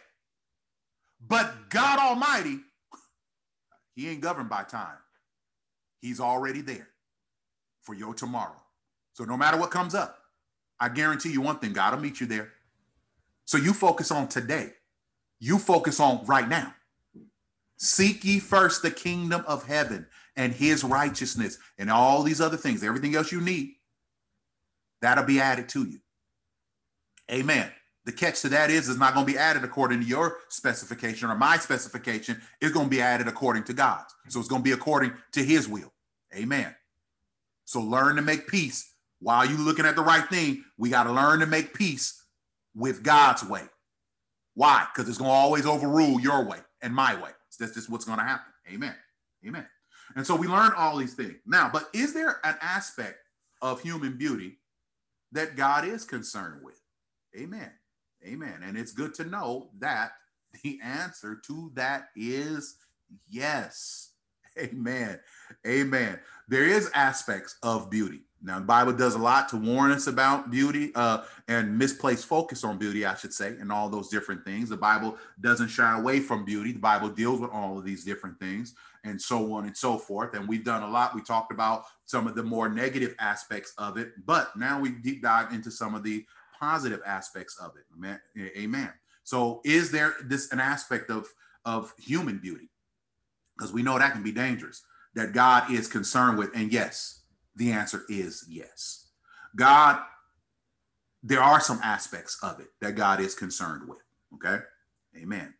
[1.26, 2.58] But God Almighty,
[3.94, 4.96] He ain't governed by time.
[6.00, 6.88] He's already there
[7.82, 8.56] for your tomorrow.
[9.12, 10.18] So no matter what comes up,
[10.80, 12.50] I guarantee you one thing God will meet you there.
[13.44, 14.70] So you focus on today.
[15.40, 16.74] You focus on right now.
[17.76, 22.84] Seek ye first the kingdom of heaven and his righteousness and all these other things,
[22.84, 23.72] everything else you need,
[25.00, 25.98] that'll be added to you.
[27.30, 27.70] Amen.
[28.04, 31.30] The catch to that is it's not going to be added according to your specification
[31.30, 32.40] or my specification.
[32.60, 34.14] It's going to be added according to God's.
[34.28, 35.92] So it's going to be according to his will.
[36.34, 36.74] Amen.
[37.64, 40.64] So learn to make peace while you're looking at the right thing.
[40.78, 42.21] We got to learn to make peace
[42.74, 43.62] with God's way.
[44.54, 44.86] Why?
[44.92, 47.30] Because it's going to always overrule your way and my way.
[47.48, 48.52] So that's just what's going to happen.
[48.72, 48.94] Amen.
[49.46, 49.66] Amen.
[50.16, 51.36] And so we learn all these things.
[51.46, 53.16] Now, but is there an aspect
[53.62, 54.58] of human beauty
[55.32, 56.80] that God is concerned with?
[57.36, 57.70] Amen.
[58.26, 58.60] Amen.
[58.64, 60.12] And it's good to know that
[60.62, 62.76] the answer to that is
[63.28, 64.10] yes.
[64.58, 65.18] Amen.
[65.66, 66.18] Amen.
[66.48, 68.22] There is aspects of beauty.
[68.44, 72.64] Now, the Bible does a lot to warn us about beauty uh, and misplaced focus
[72.64, 74.68] on beauty, I should say, and all those different things.
[74.68, 76.72] The Bible doesn't shy away from beauty.
[76.72, 78.74] The Bible deals with all of these different things
[79.04, 80.34] and so on and so forth.
[80.34, 81.14] And we've done a lot.
[81.14, 85.22] We talked about some of the more negative aspects of it, but now we deep
[85.22, 86.24] dive into some of the
[86.58, 87.84] positive aspects of it.
[87.96, 88.20] Amen.
[88.56, 88.92] Amen.
[89.24, 91.28] So, is there this an aspect of
[91.64, 92.70] of human beauty?
[93.56, 94.82] Because we know that can be dangerous.
[95.14, 97.21] That God is concerned with, and yes,
[97.56, 99.08] the answer is yes.
[99.54, 100.00] God,
[101.22, 104.02] there are some aspects of it that God is concerned with.
[104.34, 104.58] Okay.
[105.16, 105.54] Amen.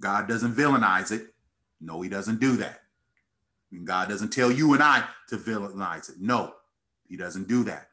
[0.00, 1.28] God doesn't villainize it.
[1.80, 2.80] No, he doesn't do that.
[3.72, 6.16] And God doesn't tell you and I to villainize it.
[6.18, 6.54] No,
[7.08, 7.88] he doesn't do that.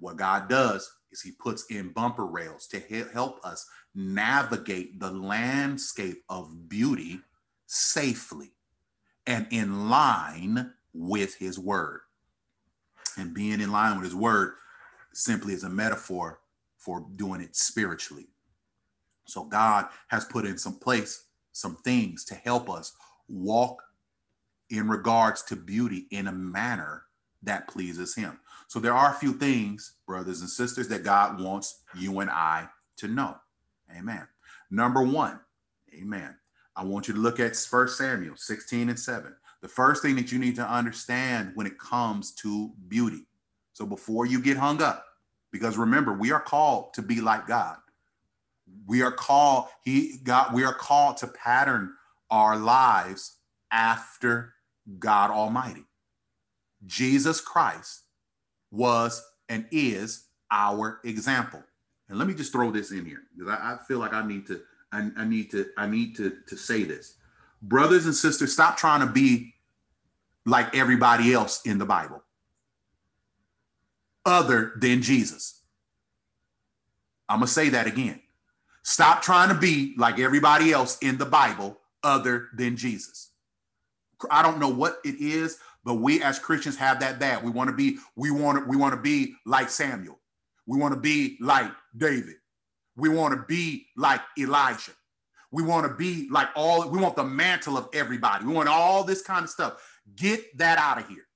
[0.00, 2.80] What God does is he puts in bumper rails to
[3.12, 7.20] help us navigate the landscape of beauty
[7.66, 8.52] safely
[9.26, 12.00] and in line with his word
[13.18, 14.54] and being in line with his word
[15.12, 16.40] simply is a metaphor
[16.76, 18.28] for doing it spiritually.
[19.26, 22.92] So God has put in some place, some things to help us
[23.28, 23.82] walk
[24.70, 27.02] in regards to beauty in a manner
[27.42, 28.38] that pleases him.
[28.68, 32.68] So there are a few things, brothers and sisters, that God wants you and I
[32.98, 33.36] to know.
[33.96, 34.26] Amen.
[34.70, 35.40] Number one,
[35.94, 36.36] amen.
[36.76, 40.30] I want you to look at First Samuel 16 and 7 the first thing that
[40.30, 43.26] you need to understand when it comes to beauty.
[43.72, 45.04] So before you get hung up,
[45.50, 47.76] because remember, we are called to be like God.
[48.86, 51.92] We are called, He God, we are called to pattern
[52.30, 53.38] our lives
[53.72, 54.54] after
[54.98, 55.84] God Almighty.
[56.86, 58.02] Jesus Christ
[58.70, 61.62] was and is our example.
[62.08, 64.46] And let me just throw this in here because I, I feel like I need
[64.46, 64.60] to
[64.92, 67.14] I, I need to I need to to say this.
[67.62, 69.54] Brothers and sisters, stop trying to be
[70.46, 72.22] like everybody else in the Bible,
[74.24, 75.60] other than Jesus.
[77.28, 78.20] I'm gonna say that again.
[78.82, 83.30] Stop trying to be like everybody else in the Bible, other than Jesus.
[84.30, 87.44] I don't know what it is, but we as Christians have that bad.
[87.44, 90.18] We want to be, we want to, we want to be like Samuel.
[90.66, 92.36] We want to be like David.
[92.96, 94.92] We want to be like Elijah.
[95.50, 98.44] We want to be like all, we want the mantle of everybody.
[98.44, 99.82] We want all this kind of stuff.
[100.16, 101.26] Get that out of here.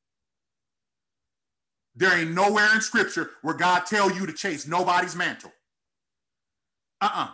[1.95, 5.53] There ain't nowhere in scripture where God tell you to chase nobody's mantle.
[7.01, 7.29] Uh-uh.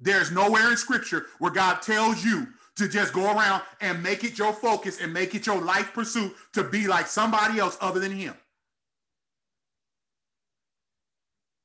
[0.00, 4.38] There's nowhere in scripture where God tells you to just go around and make it
[4.38, 8.12] your focus and make it your life pursuit to be like somebody else other than
[8.12, 8.34] him.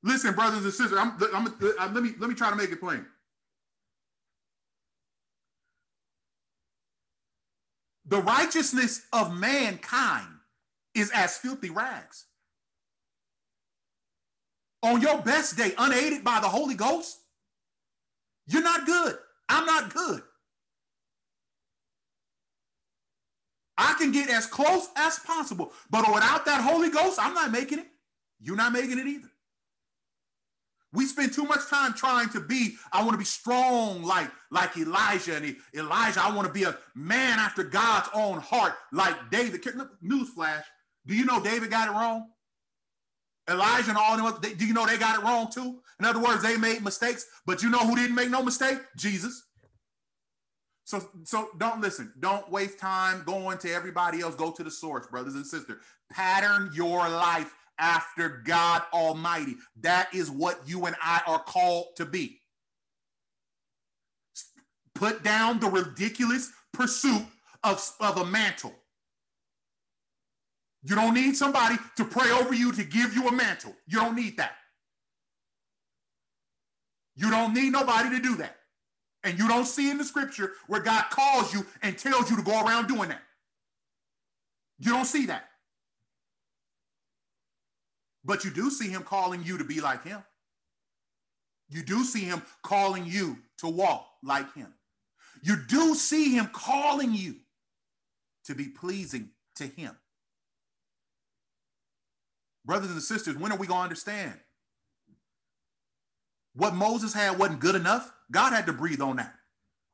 [0.02, 2.82] Listen, brothers and sisters, I'm, I'm, I'm, let me let me try to make it
[2.82, 3.06] plain.
[8.14, 10.28] The righteousness of mankind
[10.94, 12.28] is as filthy rags.
[14.84, 17.18] On your best day, unaided by the Holy Ghost,
[18.46, 19.18] you're not good.
[19.50, 20.22] I'm not good.
[23.80, 27.80] I can get as close as possible, but without that Holy Ghost, I'm not making
[27.80, 27.88] it.
[28.40, 29.32] You're not making it either.
[30.94, 34.78] We spend too much time trying to be, I want to be strong like, like
[34.78, 36.22] Elijah and Elisha.
[36.22, 39.64] I want to be a man after God's own heart like David.
[40.04, 40.64] Newsflash,
[41.08, 42.30] do you know David got it wrong?
[43.50, 45.82] Elijah and all them, do you know they got it wrong too?
[46.00, 48.78] In other words, they made mistakes, but you know who didn't make no mistake?
[48.96, 49.44] Jesus.
[50.86, 52.14] So, so don't listen.
[52.20, 54.36] Don't waste time going to everybody else.
[54.36, 55.82] Go to the source, brothers and sisters.
[56.12, 59.56] Pattern your life after God Almighty.
[59.82, 62.40] That is what you and I are called to be.
[64.96, 67.24] Put down the ridiculous pursuit
[67.64, 68.74] of, of a mantle.
[70.84, 73.74] You don't need somebody to pray over you to give you a mantle.
[73.88, 74.54] You don't need that.
[77.16, 78.58] You don't need nobody to do that.
[79.24, 82.44] And you don't see in the scripture where God calls you and tells you to
[82.44, 83.22] go around doing that.
[84.80, 85.46] You don't see that.
[88.26, 90.24] But you do see him calling you to be like him.
[91.70, 94.74] You do see him calling you to walk like him.
[95.42, 97.36] You do see him calling you
[98.46, 99.96] to be pleasing to him.
[102.66, 104.34] Brothers and sisters, when are we going to understand?
[106.56, 108.12] What Moses had wasn't good enough.
[108.32, 109.34] God had to breathe on that.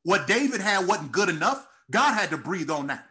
[0.03, 1.65] What David had wasn't good enough.
[1.89, 3.08] God had to breathe on that.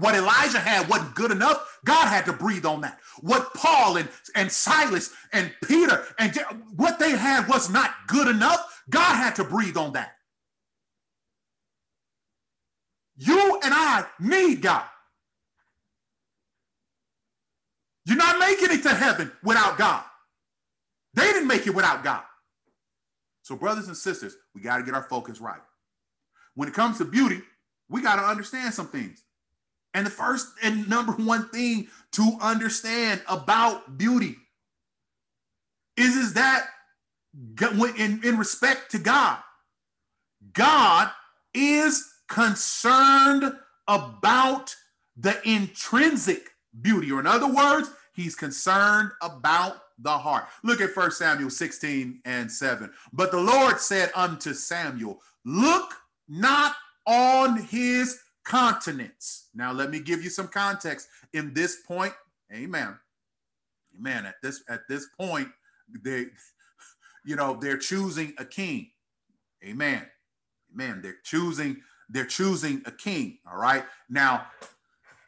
[0.00, 1.78] What Elijah had wasn't good enough.
[1.84, 2.98] God had to breathe on that.
[3.20, 6.36] What Paul and, and Silas and Peter and
[6.76, 8.82] what they had was not good enough.
[8.88, 10.12] God had to breathe on that.
[13.16, 14.84] You and I need God.
[18.06, 20.02] You're not making it to heaven without God.
[21.12, 22.22] They didn't make it without God.
[23.42, 25.60] So, brothers and sisters, we got to get our focus right.
[26.54, 27.42] When it comes to beauty,
[27.90, 29.22] we got to understand some things.
[29.94, 34.36] And the first and number one thing to understand about beauty
[35.96, 36.66] is, is that
[37.96, 39.38] in, in respect to God,
[40.52, 41.10] God
[41.54, 43.52] is concerned
[43.88, 44.74] about
[45.16, 46.50] the intrinsic
[46.80, 50.46] beauty, or in other words, he's concerned about the heart.
[50.62, 52.90] Look at 1 Samuel 16 and 7.
[53.12, 55.94] But the Lord said unto Samuel, Look
[56.28, 56.74] not
[57.06, 58.18] on his
[58.50, 59.48] countenance.
[59.54, 62.12] Now, let me give you some context in this point.
[62.52, 62.98] Amen.
[63.98, 64.26] Amen.
[64.26, 65.48] At this at this point,
[66.04, 66.26] they,
[67.24, 68.90] you know, they're choosing a king.
[69.64, 70.06] Amen.
[70.72, 71.00] Amen.
[71.02, 73.38] They're choosing, they're choosing a king.
[73.50, 73.84] All right.
[74.08, 74.46] Now,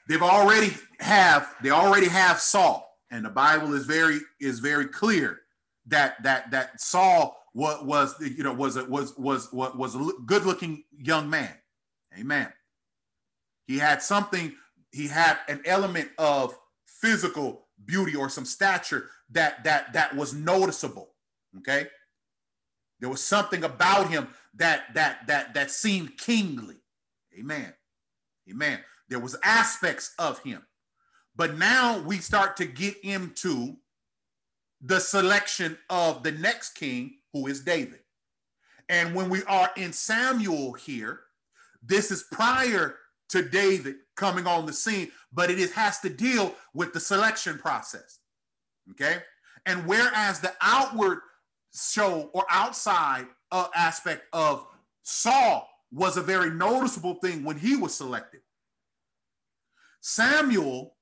[0.08, 2.88] they've already have, they already have Saul.
[3.11, 5.40] And the Bible is very, is very clear
[5.87, 10.44] that that that Saul was was you know was was was was, was a good
[10.44, 11.52] looking young man.
[12.18, 12.52] Amen.
[13.72, 14.52] He had something,
[14.90, 16.54] he had an element of
[16.85, 21.14] physical beauty or some stature that that that was noticeable.
[21.56, 21.87] Okay.
[23.00, 26.82] There was something about him that that that that seemed kingly.
[27.38, 27.72] Amen.
[28.50, 28.80] Amen.
[29.08, 30.62] There was aspects of him.
[31.35, 33.78] But now we start to get into
[34.82, 38.00] the selection of the next king, who is David.
[38.90, 41.20] And when we are in Samuel here,
[41.83, 42.96] this is prior
[43.33, 47.58] to David coming on the scene, but it is, has to deal with the selection
[47.58, 48.20] process.
[48.90, 49.18] Okay.
[49.66, 51.18] And whereas the outward
[51.74, 54.66] show or outside uh, aspect of
[55.02, 58.40] Saul was a very noticeable thing when he was selected.
[60.00, 60.94] Samuel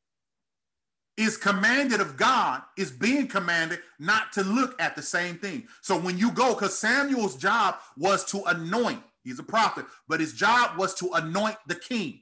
[1.16, 5.66] is commanded of God, is being commanded not to look at the same thing.
[5.80, 10.32] So when you go, because Samuel's job was to anoint, he's a prophet, but his
[10.32, 12.20] job was to anoint the king.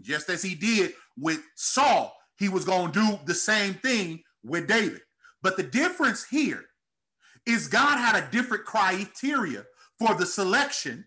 [0.00, 4.68] Just as he did with Saul, he was going to do the same thing with
[4.68, 5.02] David.
[5.42, 6.64] But the difference here
[7.46, 9.64] is God had a different criteria
[9.98, 11.06] for the selection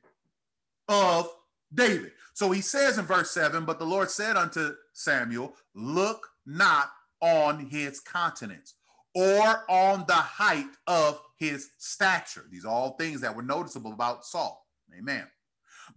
[0.88, 1.30] of
[1.74, 2.12] David.
[2.34, 7.60] So he says in verse 7 But the Lord said unto Samuel, Look not on
[7.68, 8.76] his countenance
[9.16, 12.46] or on the height of his stature.
[12.52, 14.63] These are all things that were noticeable about Saul.
[14.98, 15.28] Amen.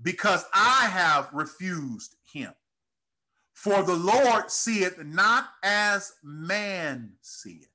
[0.02, 2.52] Because I have refused him.
[3.54, 7.70] For the Lord seeth not as man seeth.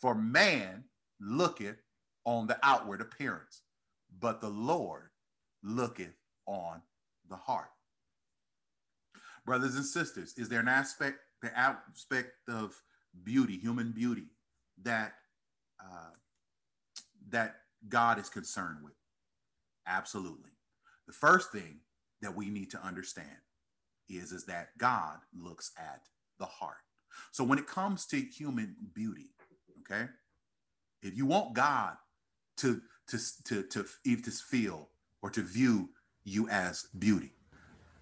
[0.00, 0.84] For man
[1.20, 1.76] looketh
[2.24, 3.62] on the outward appearance,
[4.20, 5.10] but the Lord
[5.62, 6.14] looketh
[6.46, 6.82] on
[7.28, 7.70] the heart.
[9.46, 12.74] Brothers and sisters, is there an aspect, the aspect of
[13.22, 14.26] beauty, human beauty,
[14.82, 15.14] that
[15.80, 16.10] uh,
[17.28, 17.56] that
[17.88, 18.94] God is concerned with?
[19.86, 20.50] Absolutely.
[21.06, 21.80] The first thing
[22.22, 23.28] that we need to understand
[24.08, 26.02] is, is that God looks at
[26.38, 26.76] the heart.
[27.32, 29.30] So when it comes to human beauty,
[29.80, 30.08] okay,
[31.02, 31.96] if you want God
[32.58, 34.88] to to to to, if to feel
[35.22, 35.90] or to view
[36.24, 37.32] you as beauty,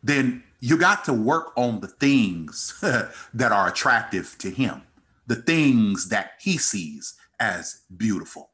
[0.03, 2.79] then you got to work on the things
[3.35, 4.83] that are attractive to him,
[5.27, 8.51] the things that he sees as beautiful.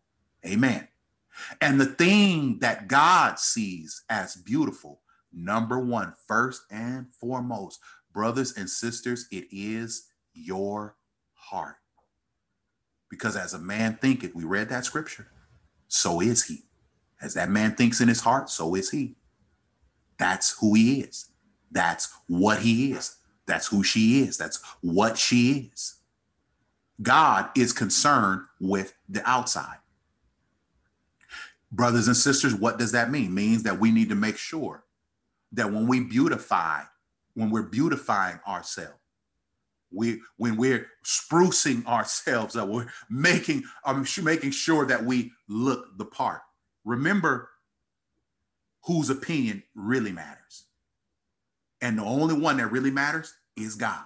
[0.46, 0.88] Amen.
[1.60, 5.00] And the thing that God sees as beautiful,
[5.32, 7.80] number one, first and foremost,
[8.12, 10.96] brothers and sisters, it is your
[11.34, 11.76] heart.
[13.10, 15.28] Because as a man thinketh, we read that scripture,
[15.88, 16.64] so is he.
[17.20, 19.16] As that man thinks in his heart, so is he.
[20.18, 21.30] That's who he is.
[21.70, 23.16] That's what he is.
[23.46, 24.36] That's who she is.
[24.36, 25.96] That's what she is.
[27.00, 29.77] God is concerned with the outside.
[31.70, 33.26] Brothers and sisters, what does that mean?
[33.26, 34.84] It means that we need to make sure
[35.52, 36.82] that when we beautify,
[37.34, 38.94] when we're beautifying ourselves,
[39.90, 46.04] we when we're sprucing ourselves up, we're making um, making sure that we look the
[46.04, 46.42] part.
[46.84, 47.48] Remember
[48.84, 50.64] whose opinion really matters.
[51.80, 54.04] And the only one that really matters is God.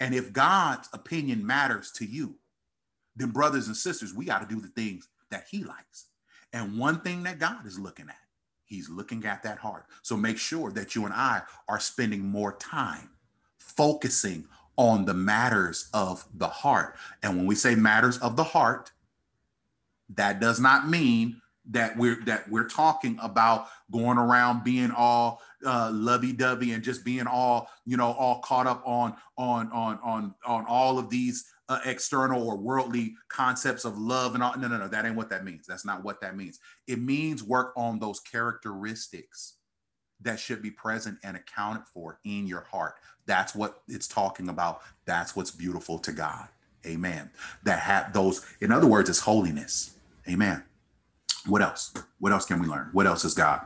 [0.00, 2.36] And if God's opinion matters to you,
[3.14, 6.06] then brothers and sisters, we got to do the things that he likes.
[6.52, 8.16] And one thing that God is looking at,
[8.64, 9.86] he's looking at that heart.
[10.02, 13.10] So make sure that you and I are spending more time
[13.58, 14.46] focusing
[14.76, 16.96] on the matters of the heart.
[17.22, 18.90] And when we say matters of the heart,
[20.14, 21.40] that does not mean
[21.70, 27.26] that we're that we're talking about going around being all uh, lovey-dovey and just being
[27.26, 31.80] all you know all caught up on on on on on all of these uh,
[31.86, 35.42] external or worldly concepts of love and all no no no that ain't what that
[35.44, 35.66] means.
[35.66, 36.58] That's not what that means.
[36.86, 39.54] It means work on those characteristics
[40.20, 42.94] that should be present and accounted for in your heart.
[43.24, 44.82] That's what it's talking about.
[45.06, 46.48] That's what's beautiful to god.
[46.84, 47.30] Amen.
[47.64, 49.94] That have those in other words it's holiness.
[50.28, 50.62] Amen.
[51.46, 51.94] What else?
[52.18, 52.90] What else can we learn?
[52.92, 53.62] What else is God?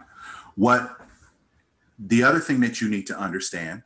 [0.55, 0.97] What
[1.99, 3.83] the other thing that you need to understand,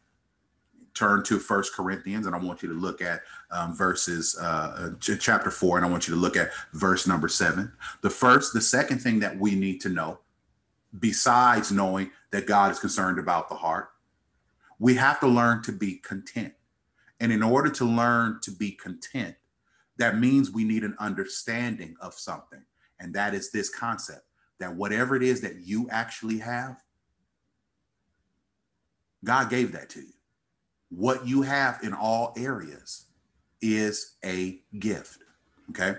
[0.95, 5.17] turn to First Corinthians, and I want you to look at um, verses uh, uh
[5.19, 7.73] chapter four, and I want you to look at verse number seven.
[8.03, 10.19] The first, the second thing that we need to know,
[10.99, 13.91] besides knowing that God is concerned about the heart,
[14.79, 16.55] we have to learn to be content.
[17.21, 19.37] And in order to learn to be content,
[19.99, 22.63] that means we need an understanding of something.
[22.99, 24.23] And that is this concept
[24.59, 26.83] that whatever it is that you actually have,
[29.25, 30.13] God gave that to you.
[30.91, 33.07] What you have in all areas
[33.63, 35.19] is a gift.
[35.71, 35.97] Okay.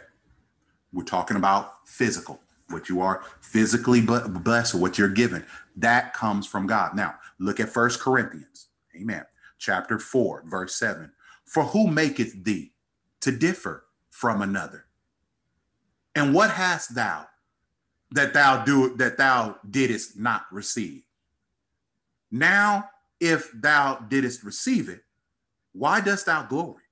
[0.93, 5.45] We're talking about physical, what you are physically blessed, what you're given.
[5.77, 6.95] That comes from God.
[6.95, 8.67] Now, look at First Corinthians.
[8.95, 9.25] Amen.
[9.57, 11.11] Chapter 4, verse 7.
[11.45, 12.73] For who maketh thee
[13.21, 14.85] to differ from another?
[16.15, 17.27] And what hast thou
[18.11, 21.03] that thou do that thou didst not receive?
[22.29, 22.89] Now,
[23.21, 25.03] if thou didst receive it,
[25.71, 26.83] why dost thou glory?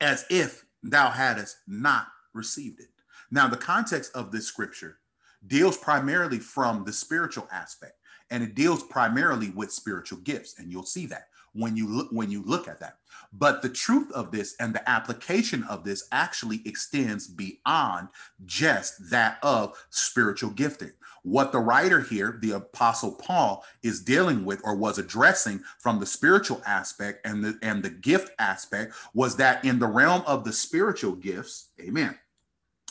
[0.00, 2.88] As if thou hadst not received it.
[3.30, 4.98] Now, the context of this scripture
[5.46, 7.94] deals primarily from the spiritual aspect,
[8.30, 10.58] and it deals primarily with spiritual gifts.
[10.58, 11.28] And you'll see that.
[11.54, 12.98] When you look when you look at that.
[13.32, 18.08] But the truth of this and the application of this actually extends beyond
[18.44, 20.92] just that of spiritual gifting.
[21.24, 26.06] What the writer here, the apostle Paul, is dealing with or was addressing from the
[26.06, 30.52] spiritual aspect and the and the gift aspect was that in the realm of the
[30.52, 32.18] spiritual gifts, amen.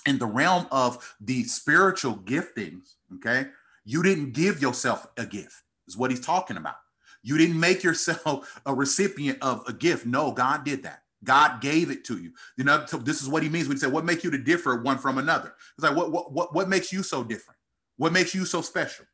[0.07, 3.47] In the realm of the spiritual giftings, okay,
[3.85, 6.75] you didn't give yourself a gift, is what he's talking about.
[7.23, 10.05] You didn't make yourself a recipient of a gift.
[10.05, 11.03] No, God did that.
[11.23, 12.31] God gave it to you.
[12.57, 14.81] You know, this is what he means when he said, What make you to differ
[14.81, 15.53] one from another?
[15.77, 17.59] It's like, what, what, what, what makes you so different?
[17.97, 19.05] What makes you so special?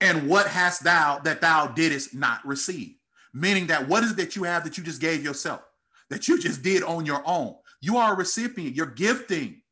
[0.00, 2.96] And what hast thou that thou didst not receive?
[3.32, 5.62] Meaning that what is it that you have that you just gave yourself,
[6.10, 7.56] that you just did on your own?
[7.80, 9.62] You are a recipient, you're gifting.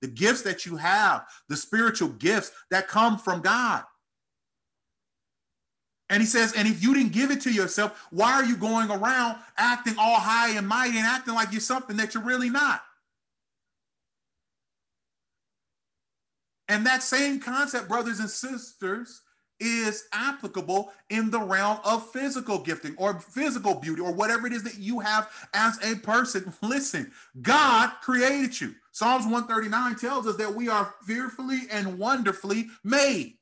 [0.00, 3.84] The gifts that you have, the spiritual gifts that come from God.
[6.10, 8.90] And he says, and if you didn't give it to yourself, why are you going
[8.90, 12.82] around acting all high and mighty and acting like you're something that you're really not?
[16.68, 19.22] And that same concept, brothers and sisters,
[19.60, 24.62] is applicable in the realm of physical gifting or physical beauty or whatever it is
[24.64, 26.52] that you have as a person.
[26.62, 28.74] Listen, God created you.
[28.90, 33.36] Psalms 139 tells us that we are fearfully and wonderfully made.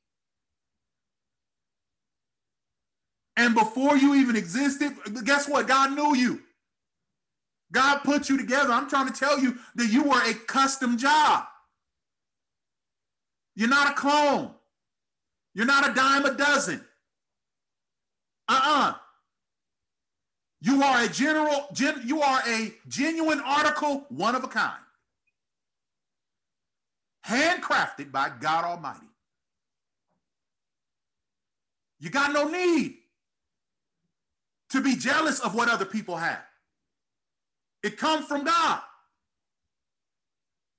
[3.38, 4.92] And before you even existed,
[5.24, 5.68] guess what?
[5.68, 6.42] God knew you.
[7.70, 8.72] God put you together.
[8.72, 11.44] I'm trying to tell you that you were a custom job.
[13.54, 14.50] You're not a clone.
[15.54, 16.84] You're not a dime a dozen.
[18.48, 18.94] Uh-uh.
[20.60, 24.82] You are a general, gen, you are a genuine article, one of a kind.
[27.24, 29.06] Handcrafted by God Almighty.
[32.00, 32.97] You got no need
[34.70, 36.44] to be jealous of what other people have.
[37.82, 38.80] It comes from God.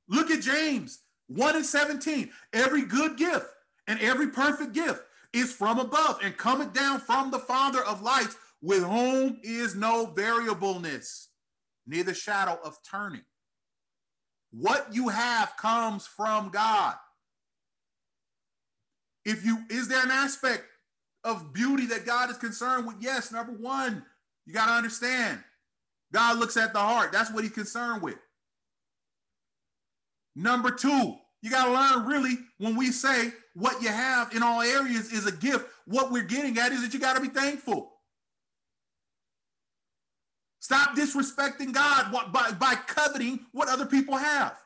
[0.07, 2.29] Look at James 1 and 17.
[2.53, 3.45] Every good gift
[3.87, 5.01] and every perfect gift
[5.33, 10.07] is from above and cometh down from the Father of lights, with whom is no
[10.07, 11.29] variableness,
[11.87, 13.21] neither shadow of turning.
[14.51, 16.95] What you have comes from God.
[19.23, 20.63] If you is there an aspect
[21.23, 22.95] of beauty that God is concerned with?
[22.99, 24.03] Yes, number one,
[24.45, 25.39] you got to understand
[26.11, 27.11] God looks at the heart.
[27.11, 28.17] That's what he's concerned with.
[30.35, 34.61] Number two, you got to learn really when we say what you have in all
[34.61, 37.93] areas is a gift, what we're getting at is that you got to be thankful.
[40.59, 44.57] Stop disrespecting God by, by coveting what other people have.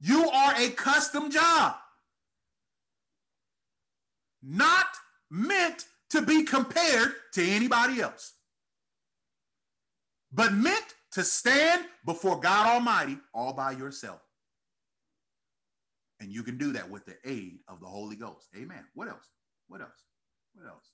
[0.00, 1.76] You are a custom job
[4.42, 4.86] not
[5.30, 8.34] meant to be compared to anybody else,
[10.32, 14.20] but meant to stand before God Almighty all by yourself.
[16.20, 18.48] And you can do that with the aid of the Holy Ghost.
[18.56, 18.84] Amen.
[18.94, 19.28] What else?
[19.68, 20.04] What else?
[20.54, 20.88] What else?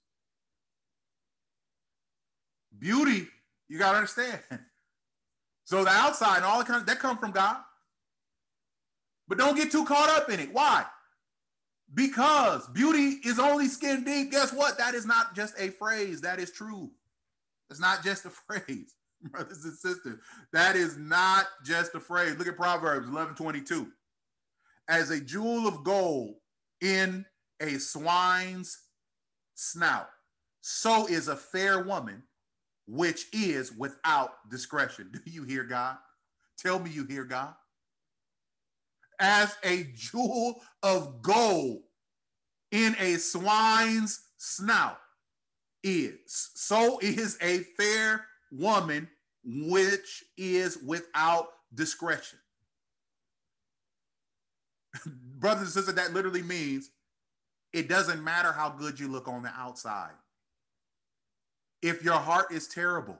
[2.79, 3.29] Beauty,
[3.69, 4.41] you got to understand.
[5.69, 7.59] So the outside and all the kind that come from God.
[9.29, 10.51] But don't get too caught up in it.
[10.51, 10.87] Why?
[11.95, 14.31] Because beauty is only skin deep.
[14.31, 14.77] Guess what?
[14.79, 16.21] That is not just a phrase.
[16.21, 16.91] That is true.
[17.71, 20.19] It's not just a phrase, brothers and sisters.
[20.53, 22.37] That is not just a phrase.
[22.37, 23.89] Look at Proverbs 11 22.
[24.89, 26.35] As a jewel of gold
[26.81, 27.25] in
[27.61, 28.79] a swine's
[29.55, 30.09] snout,
[30.61, 32.23] so is a fair woman
[32.87, 35.11] which is without discretion.
[35.25, 35.97] Do you hear God?
[36.59, 37.55] Tell me you hear God
[39.21, 41.83] as a jewel of gold
[42.71, 44.99] in a swine's snout
[45.83, 46.51] is.
[46.55, 49.09] So is a fair woman
[49.45, 52.39] which is without discretion.
[55.39, 56.91] Brothers and sisters, that literally means
[57.73, 60.13] it doesn't matter how good you look on the outside.
[61.83, 63.19] If your heart is terrible,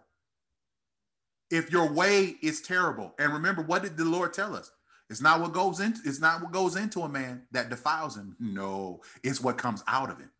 [1.51, 4.71] if your way is terrible, and remember, what did the Lord tell us?
[5.11, 8.37] It's not what goes into it's not what goes into a man that defiles him.
[8.39, 10.31] No, it's what comes out of him.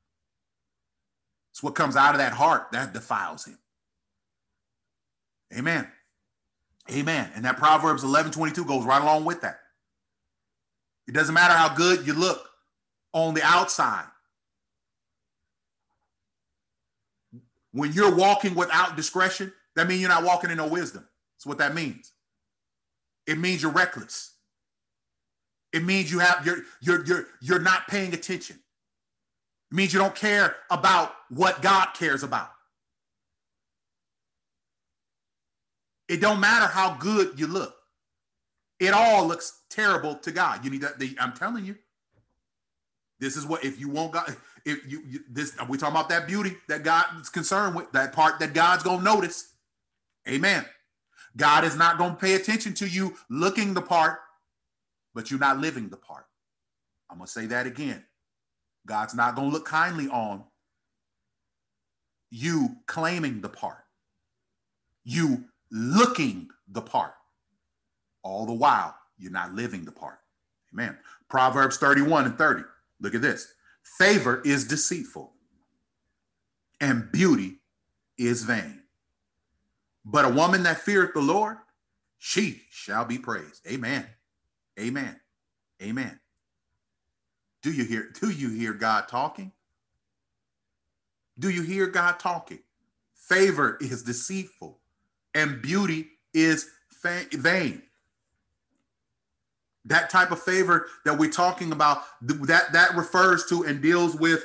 [1.53, 3.59] It's what comes out of that heart that defiles him.
[5.57, 5.89] Amen.
[6.91, 7.31] Amen.
[7.35, 9.61] And that Proverbs 11 22 goes right along with that.
[11.07, 12.49] It doesn't matter how good you look
[13.13, 14.07] on the outside.
[17.73, 21.07] When you're walking without discretion, that means you're not walking in no wisdom.
[21.37, 22.13] That's what that means.
[23.27, 24.35] It means you're reckless.
[25.73, 28.57] It means you have you're you're you're you're not paying attention.
[29.71, 32.51] It means you don't care about what God cares about.
[36.09, 37.75] It don't matter how good you look.
[38.81, 40.65] It all looks terrible to God.
[40.65, 40.95] You need that.
[41.21, 41.77] I'm telling you.
[43.21, 46.27] This is what if you want God, if you, you this we talking about that
[46.27, 49.55] beauty that God is concerned with, that part that God's gonna notice.
[50.29, 50.65] Amen.
[51.37, 54.21] God is not gonna pay attention to you looking the part,
[55.19, 56.27] but you're not living the part.
[57.11, 58.05] I'm gonna say that again.
[58.87, 60.45] God's not gonna look kindly on
[62.31, 63.85] you claiming the part,
[65.03, 67.15] you looking the part.
[68.23, 70.21] All the while, you're not living the part.
[70.73, 70.97] Amen.
[71.29, 72.63] Proverbs 31 and 30.
[73.01, 73.53] Look at this.
[73.99, 75.33] Favor is deceitful,
[76.81, 77.57] and beauty
[78.19, 78.85] is vain.
[80.05, 81.57] But a woman that feareth the Lord,
[82.19, 83.67] she shall be praised.
[83.67, 84.07] Amen.
[84.79, 85.19] Amen.
[85.83, 86.19] Amen.
[87.63, 89.53] Do you hear do you hear God talking?
[91.39, 92.61] Do you hear God talking?
[93.15, 94.79] Favor is deceitful
[95.35, 96.71] and beauty is
[97.03, 97.83] vain
[99.89, 104.45] that type of favor that we're talking about that that refers to and deals with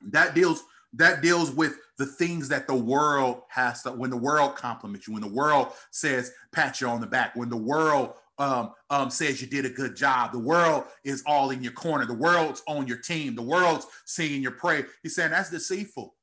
[0.00, 0.64] that deals
[0.94, 5.12] that deals with the things that the world has to when the world compliments you
[5.12, 9.40] when the world says pat you on the back when the world um, um, says
[9.40, 12.86] you did a good job the world is all in your corner the world's on
[12.86, 16.14] your team the world's singing your praise he's saying that's deceitful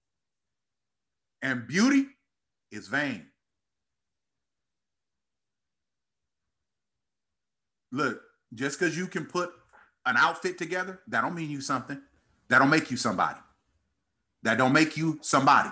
[1.41, 2.05] and beauty
[2.71, 3.25] is vain
[7.95, 8.21] Look,
[8.53, 9.53] just because you can put
[10.05, 12.01] an outfit together, that don't mean you something.
[12.49, 13.39] That don't make you somebody.
[14.43, 15.69] That don't make you somebody.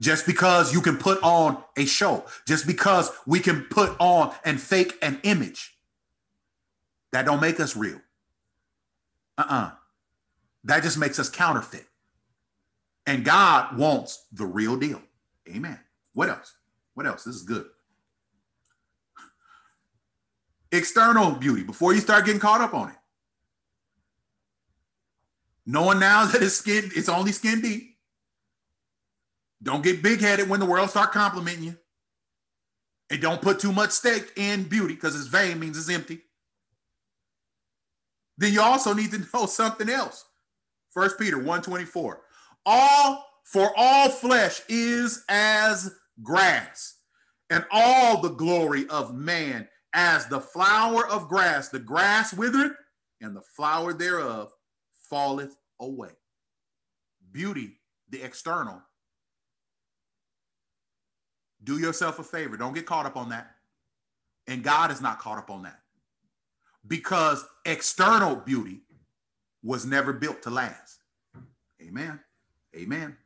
[0.00, 4.60] Just because you can put on a show, just because we can put on and
[4.60, 5.74] fake an image,
[7.12, 8.00] that don't make us real.
[9.38, 9.70] Uh-uh.
[10.64, 11.86] That just makes us counterfeit.
[13.06, 15.00] And God wants the real deal.
[15.48, 15.78] Amen.
[16.12, 16.54] What else?
[16.94, 17.24] What else?
[17.24, 17.66] This is good
[20.72, 22.96] external beauty before you start getting caught up on it.
[25.64, 27.95] Knowing now that it's skin, it's only skin deep.
[29.62, 31.76] Don't get big headed when the world start complimenting you.
[33.10, 36.20] And don't put too much stake in beauty because it's vain means it's empty.
[38.38, 40.24] Then you also need to know something else.
[40.90, 42.20] First Peter 124.
[42.64, 46.96] All for all flesh is as grass,
[47.48, 52.72] and all the glory of man as the flower of grass, the grass withereth,
[53.20, 54.52] and the flower thereof
[55.08, 56.10] falleth away.
[57.30, 57.78] Beauty,
[58.10, 58.82] the external.
[61.66, 62.56] Do yourself a favor.
[62.56, 63.50] Don't get caught up on that.
[64.46, 65.80] And God is not caught up on that.
[66.86, 68.82] Because external beauty
[69.62, 71.02] was never built to last.
[71.82, 72.20] Amen.
[72.74, 73.16] Amen.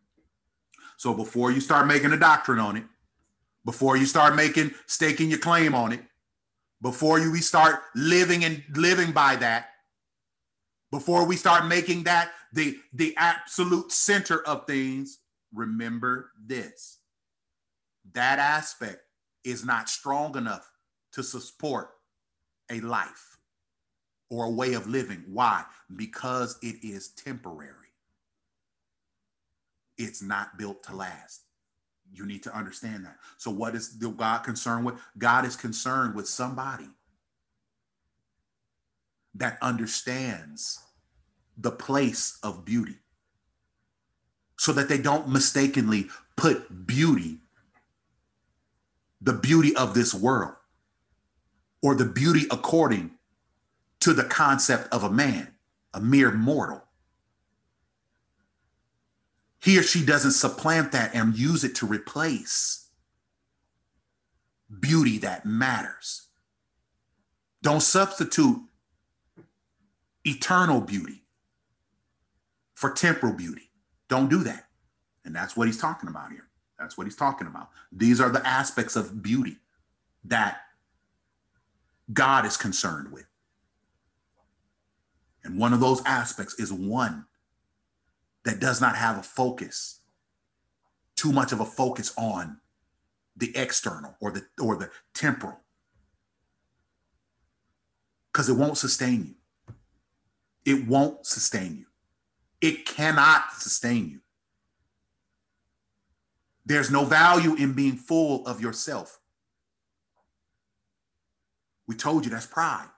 [0.96, 2.84] So before you start making a doctrine on it,
[3.64, 6.00] before you start making staking your claim on it,
[6.80, 9.66] before you we start living and living by that
[10.90, 15.18] before we start making that the the absolute center of things
[15.54, 16.98] remember this
[18.14, 19.02] that aspect
[19.44, 20.70] is not strong enough
[21.12, 21.90] to support
[22.70, 23.38] a life
[24.30, 25.64] or a way of living why
[25.96, 27.76] because it is temporary
[29.98, 31.42] it's not built to last
[32.12, 33.16] you need to understand that.
[33.38, 34.96] So, what is the God concerned with?
[35.18, 36.88] God is concerned with somebody
[39.34, 40.80] that understands
[41.56, 42.96] the place of beauty
[44.58, 47.38] so that they don't mistakenly put beauty,
[49.20, 50.54] the beauty of this world,
[51.82, 53.12] or the beauty according
[54.00, 55.54] to the concept of a man,
[55.92, 56.82] a mere mortal
[59.60, 62.88] he or she doesn't supplant that and use it to replace
[64.80, 66.28] beauty that matters.
[67.62, 68.58] Don't substitute
[70.24, 71.24] eternal beauty
[72.74, 73.70] for temporal beauty.
[74.08, 74.66] Don't do that.
[75.26, 76.46] And that's what he's talking about here.
[76.80, 77.68] That's what he's talking about.
[77.92, 79.58] These are the aspects of beauty
[80.24, 80.62] that
[82.12, 83.26] God is concerned with.
[85.44, 87.26] And one of those aspects is one
[88.44, 90.00] that does not have a focus,
[91.16, 92.58] too much of a focus on
[93.36, 95.60] the external or the or the temporal.
[98.32, 99.74] Because it won't sustain you.
[100.64, 101.86] It won't sustain you.
[102.60, 104.20] It cannot sustain you.
[106.66, 109.20] There's no value in being full of yourself.
[111.86, 112.88] We told you that's pride.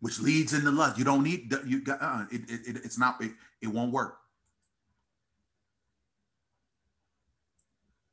[0.00, 0.98] which leads into lust.
[0.98, 4.18] You don't need you got uh, it, it, it's not it, it won't work.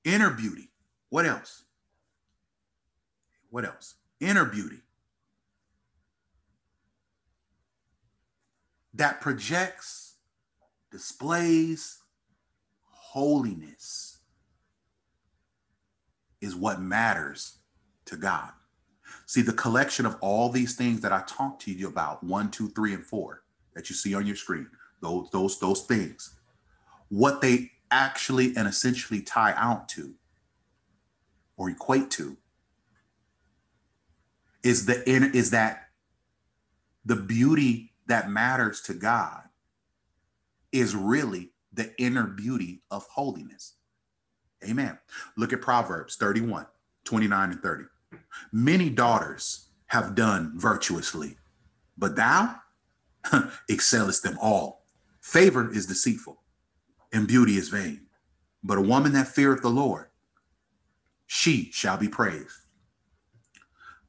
[0.04, 0.70] Inner beauty.
[1.10, 1.64] What else?
[3.50, 3.96] What else?
[4.20, 4.80] Inner beauty.
[8.94, 10.16] That projects,
[10.92, 12.00] displays
[13.18, 14.20] holiness
[16.40, 17.58] is what matters
[18.06, 18.52] to God.
[19.26, 22.70] See, the collection of all these things that I talked to you about, one, two,
[22.70, 23.42] three, and four,
[23.74, 24.70] that you see on your screen,
[25.02, 26.36] those, those, those things,
[27.10, 30.14] what they actually and essentially tie out to
[31.58, 32.38] or equate to
[34.62, 35.88] is the is that
[37.04, 39.42] the beauty that matters to God
[40.72, 43.76] is really the inner beauty of holiness.
[44.68, 44.98] Amen.
[45.38, 46.66] Look at Proverbs 31,
[47.06, 47.84] 29 and 30.
[48.52, 51.38] Many daughters have done virtuously,
[51.98, 52.56] but thou
[53.70, 54.86] excellest them all.
[55.22, 56.42] Favor is deceitful,
[57.14, 58.08] and beauty is vain.
[58.64, 60.08] But a woman that feareth the Lord,
[61.28, 62.58] she shall be praised.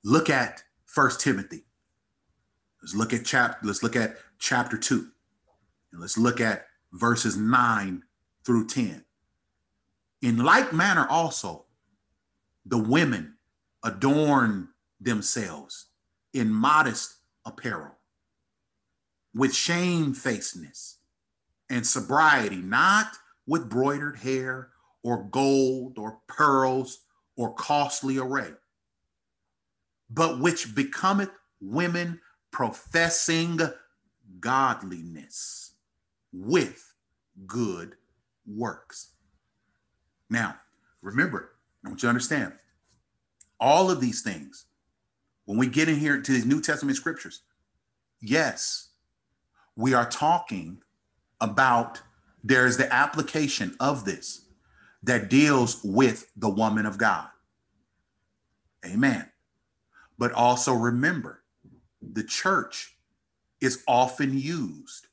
[0.03, 1.64] Look at First Timothy.
[2.81, 3.59] Let's look at chapter.
[3.66, 5.09] Let's look at chapter two,
[5.93, 8.03] and let's look at verses nine
[8.45, 9.05] through ten.
[10.22, 11.66] In like manner, also
[12.66, 13.34] the women
[13.84, 14.68] adorn
[15.01, 15.86] themselves
[16.34, 17.97] in modest apparel,
[19.34, 20.97] with shamefacedness
[21.70, 23.16] and sobriety, not
[23.47, 24.70] with broidered hair
[25.03, 27.01] or gold or pearls
[27.36, 28.53] or costly array,
[30.11, 31.30] but which becometh
[31.61, 32.20] women
[32.51, 33.61] professing
[34.41, 35.68] godliness
[36.39, 36.95] with
[37.47, 37.97] good
[38.47, 39.11] works.
[40.30, 40.57] Now,
[41.03, 41.53] remember,
[41.84, 42.53] I want you to understand
[43.61, 44.66] all of these things,
[45.47, 47.43] when we get in here to these New Testament scriptures,
[48.20, 48.91] yes,
[49.76, 50.78] we are talking
[51.41, 52.03] about
[52.45, 54.43] there's the application of this
[55.03, 57.28] that deals with the woman of God.
[58.84, 59.28] Amen.
[60.18, 61.43] But also remember,
[62.01, 62.97] the church
[63.61, 65.08] is often used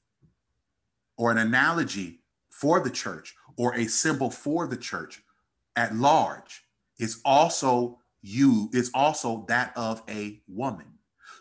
[1.17, 5.21] or an analogy for the church or a symbol for the church
[5.75, 6.63] at large
[6.99, 10.87] is also you is also that of a woman.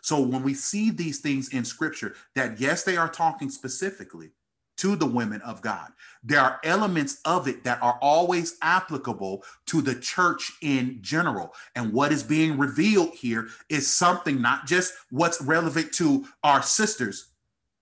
[0.01, 4.31] So when we see these things in scripture, that yes, they are talking specifically
[4.77, 5.91] to the women of God,
[6.23, 11.53] there are elements of it that are always applicable to the church in general.
[11.75, 17.31] And what is being revealed here is something not just what's relevant to our sisters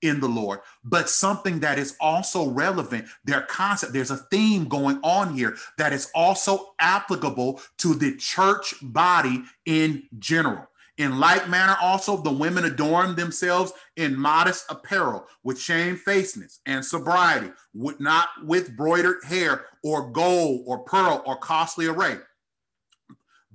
[0.04, 3.08] in the Lord, but something that is also relevant.
[3.24, 8.76] Their concept, there's a theme going on here that is also applicable to the church
[8.82, 10.68] body in general.
[10.98, 17.52] In like manner, also the women adorn themselves in modest apparel, with shamefacedness and sobriety,
[17.74, 22.18] with not with broidered hair or gold or pearl or costly array,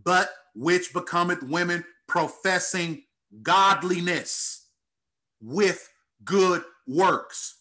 [0.03, 3.05] but which becometh women professing
[3.43, 4.67] godliness
[5.41, 5.89] with
[6.25, 7.57] good works.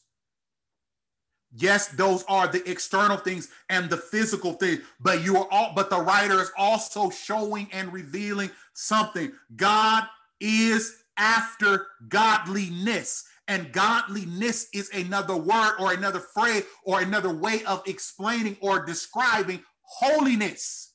[1.55, 5.89] Yes, those are the external things and the physical things, but you are all, but
[5.89, 9.31] the writer is also showing and revealing something.
[9.55, 10.03] God
[10.39, 13.25] is after godliness.
[13.47, 19.63] And godliness is another word or another phrase or another way of explaining or describing
[19.81, 20.93] holiness.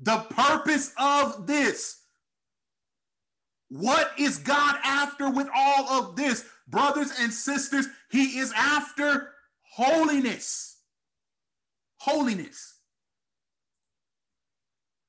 [0.00, 2.02] The purpose of this
[3.68, 6.44] what is God after with all of this?
[6.66, 9.30] Brothers and sisters, he is after
[9.62, 10.78] holiness.
[11.98, 12.76] Holiness.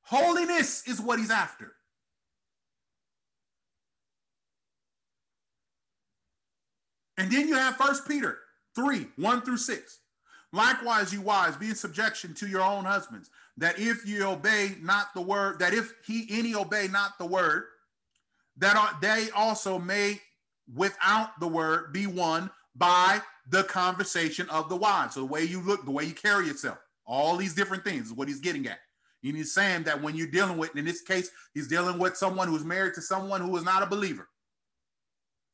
[0.01, 1.73] Holiness is what he's after.
[7.17, 8.39] And then you have First Peter
[8.75, 9.99] 3 1 through 6.
[10.51, 15.13] Likewise, you wives, be in subjection to your own husbands, that if you obey not
[15.13, 17.65] the word, that if he any obey not the word,
[18.59, 20.21] that are, they also may,
[20.73, 25.15] without the word, be won by the conversation of the wives.
[25.15, 28.13] So the way you look, the way you carry yourself, all these different things is
[28.13, 28.79] what he's getting at.
[29.23, 32.47] And he's saying that when you're dealing with, in this case, he's dealing with someone
[32.47, 34.29] who's married to someone who is not a believer.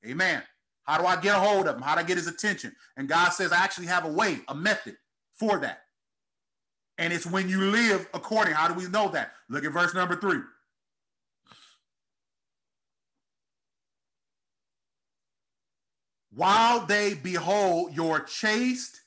[0.05, 0.43] Amen.
[0.83, 1.81] How do I get a hold of him?
[1.81, 2.75] How do I get his attention?
[2.95, 4.97] And God says, I actually have a way, a method
[5.33, 5.79] for that.
[6.97, 8.53] And it's when you live according.
[8.53, 9.31] How do we know that?
[9.49, 10.39] Look at verse number three.
[16.35, 19.01] While they behold your chaste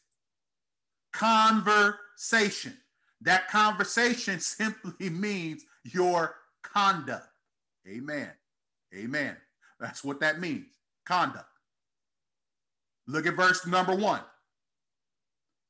[1.12, 2.76] conversation.
[3.20, 7.28] That conversation simply means your conduct.
[7.86, 8.30] Amen.
[8.94, 9.36] Amen.
[9.78, 10.66] That's what that means.
[11.06, 11.46] Conduct.
[13.06, 14.20] Look at verse number one.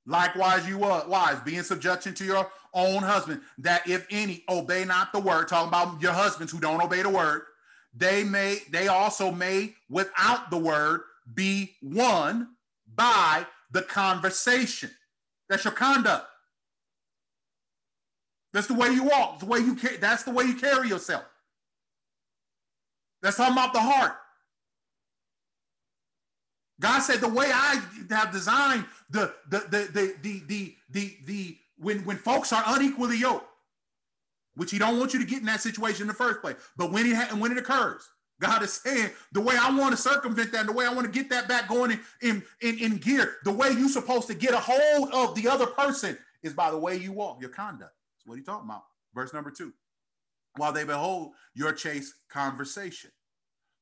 [0.06, 5.12] Likewise, you wives, be in subjection to your own husband, that if any obey not
[5.12, 7.42] the word, talking about your husbands who don't obey the word,
[7.94, 11.02] they may, they also may, without the word,
[11.34, 12.48] be won
[12.94, 14.90] by the conversation.
[15.48, 16.26] That's your conduct.
[18.52, 19.40] That's the way you walk.
[19.40, 21.24] the way you that's the way you carry yourself.
[23.22, 24.16] That's talking about the heart.
[26.80, 31.56] God said the way I have designed the the the the the the the, the
[31.78, 33.46] when when folks are unequally yoked,
[34.54, 36.92] which He don't want you to get in that situation in the first place, but
[36.92, 38.08] when it ha- when it occurs,
[38.40, 41.12] God is saying the way I want to circumvent that, the way I want to
[41.12, 44.54] get that back going in, in, in, in gear, the way you're supposed to get
[44.54, 47.92] a hold of the other person is by the way you walk, your conduct.
[48.16, 48.84] That's what he's talking about.
[49.14, 49.72] Verse number two.
[50.56, 53.10] While they behold your chaste conversation,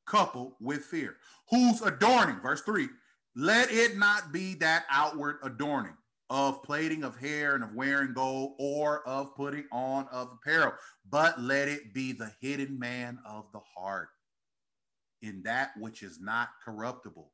[0.06, 1.16] coupled with fear,
[1.50, 2.88] whose adorning, verse three,
[3.34, 5.96] let it not be that outward adorning
[6.30, 10.72] of plaiting of hair and of wearing gold or of putting on of apparel,
[11.08, 14.08] but let it be the hidden man of the heart
[15.26, 17.32] in that which is not corruptible,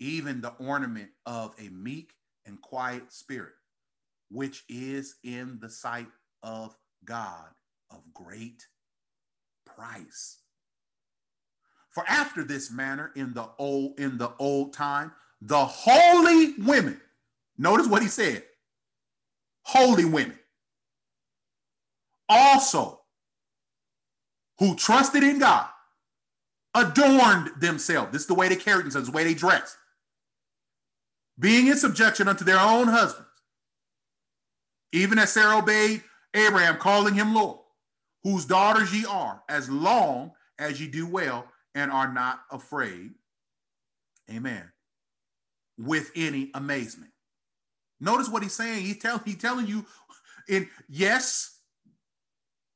[0.00, 2.12] even the ornament of a meek
[2.46, 3.54] and quiet spirit,
[4.30, 6.08] which is in the sight
[6.42, 7.48] of God
[7.90, 8.66] of great
[9.64, 10.40] price.
[11.90, 17.00] For after this manner in the old in the old time, the holy women,
[17.56, 18.44] notice what he said,
[19.62, 20.38] holy women,
[22.28, 23.00] also
[24.58, 25.68] who trusted in God
[26.80, 28.12] adorned themselves.
[28.12, 29.76] This is the way they carried themselves, the way they dressed.
[31.38, 33.28] Being in subjection unto their own husbands,
[34.92, 36.02] even as Sarah obeyed
[36.34, 37.58] Abraham, calling him Lord,
[38.24, 43.12] whose daughters ye are, as long as ye do well and are not afraid.
[44.30, 44.64] Amen.
[45.78, 47.12] With any amazement.
[48.00, 48.84] Notice what he's saying.
[48.84, 49.84] He's, tell, he's telling you
[50.48, 51.58] in yes,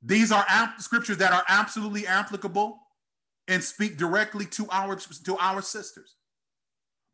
[0.03, 0.45] these are
[0.79, 2.79] scriptures that are absolutely applicable
[3.49, 6.17] and speak directly to our to our sisters.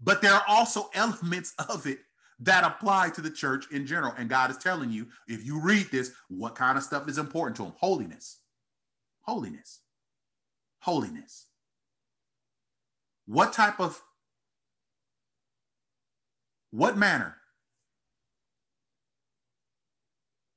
[0.01, 2.01] But there are also elements of it
[2.41, 4.14] that apply to the church in general.
[4.16, 7.57] And God is telling you, if you read this, what kind of stuff is important
[7.57, 7.72] to him?
[7.79, 8.39] Holiness.
[9.22, 9.81] Holiness.
[10.81, 11.47] Holiness.
[13.26, 14.01] What type of
[16.70, 17.37] what manner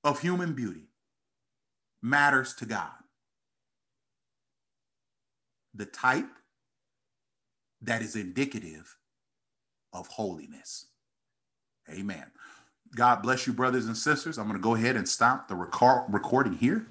[0.04, 0.90] of human beauty
[2.02, 2.92] matters to God?
[5.74, 6.30] The type
[7.82, 8.98] that is indicative
[9.94, 10.88] of holiness.
[11.90, 12.26] Amen.
[12.96, 14.38] God bless you, brothers and sisters.
[14.38, 16.88] I'm going to go ahead and stop the record- recording here.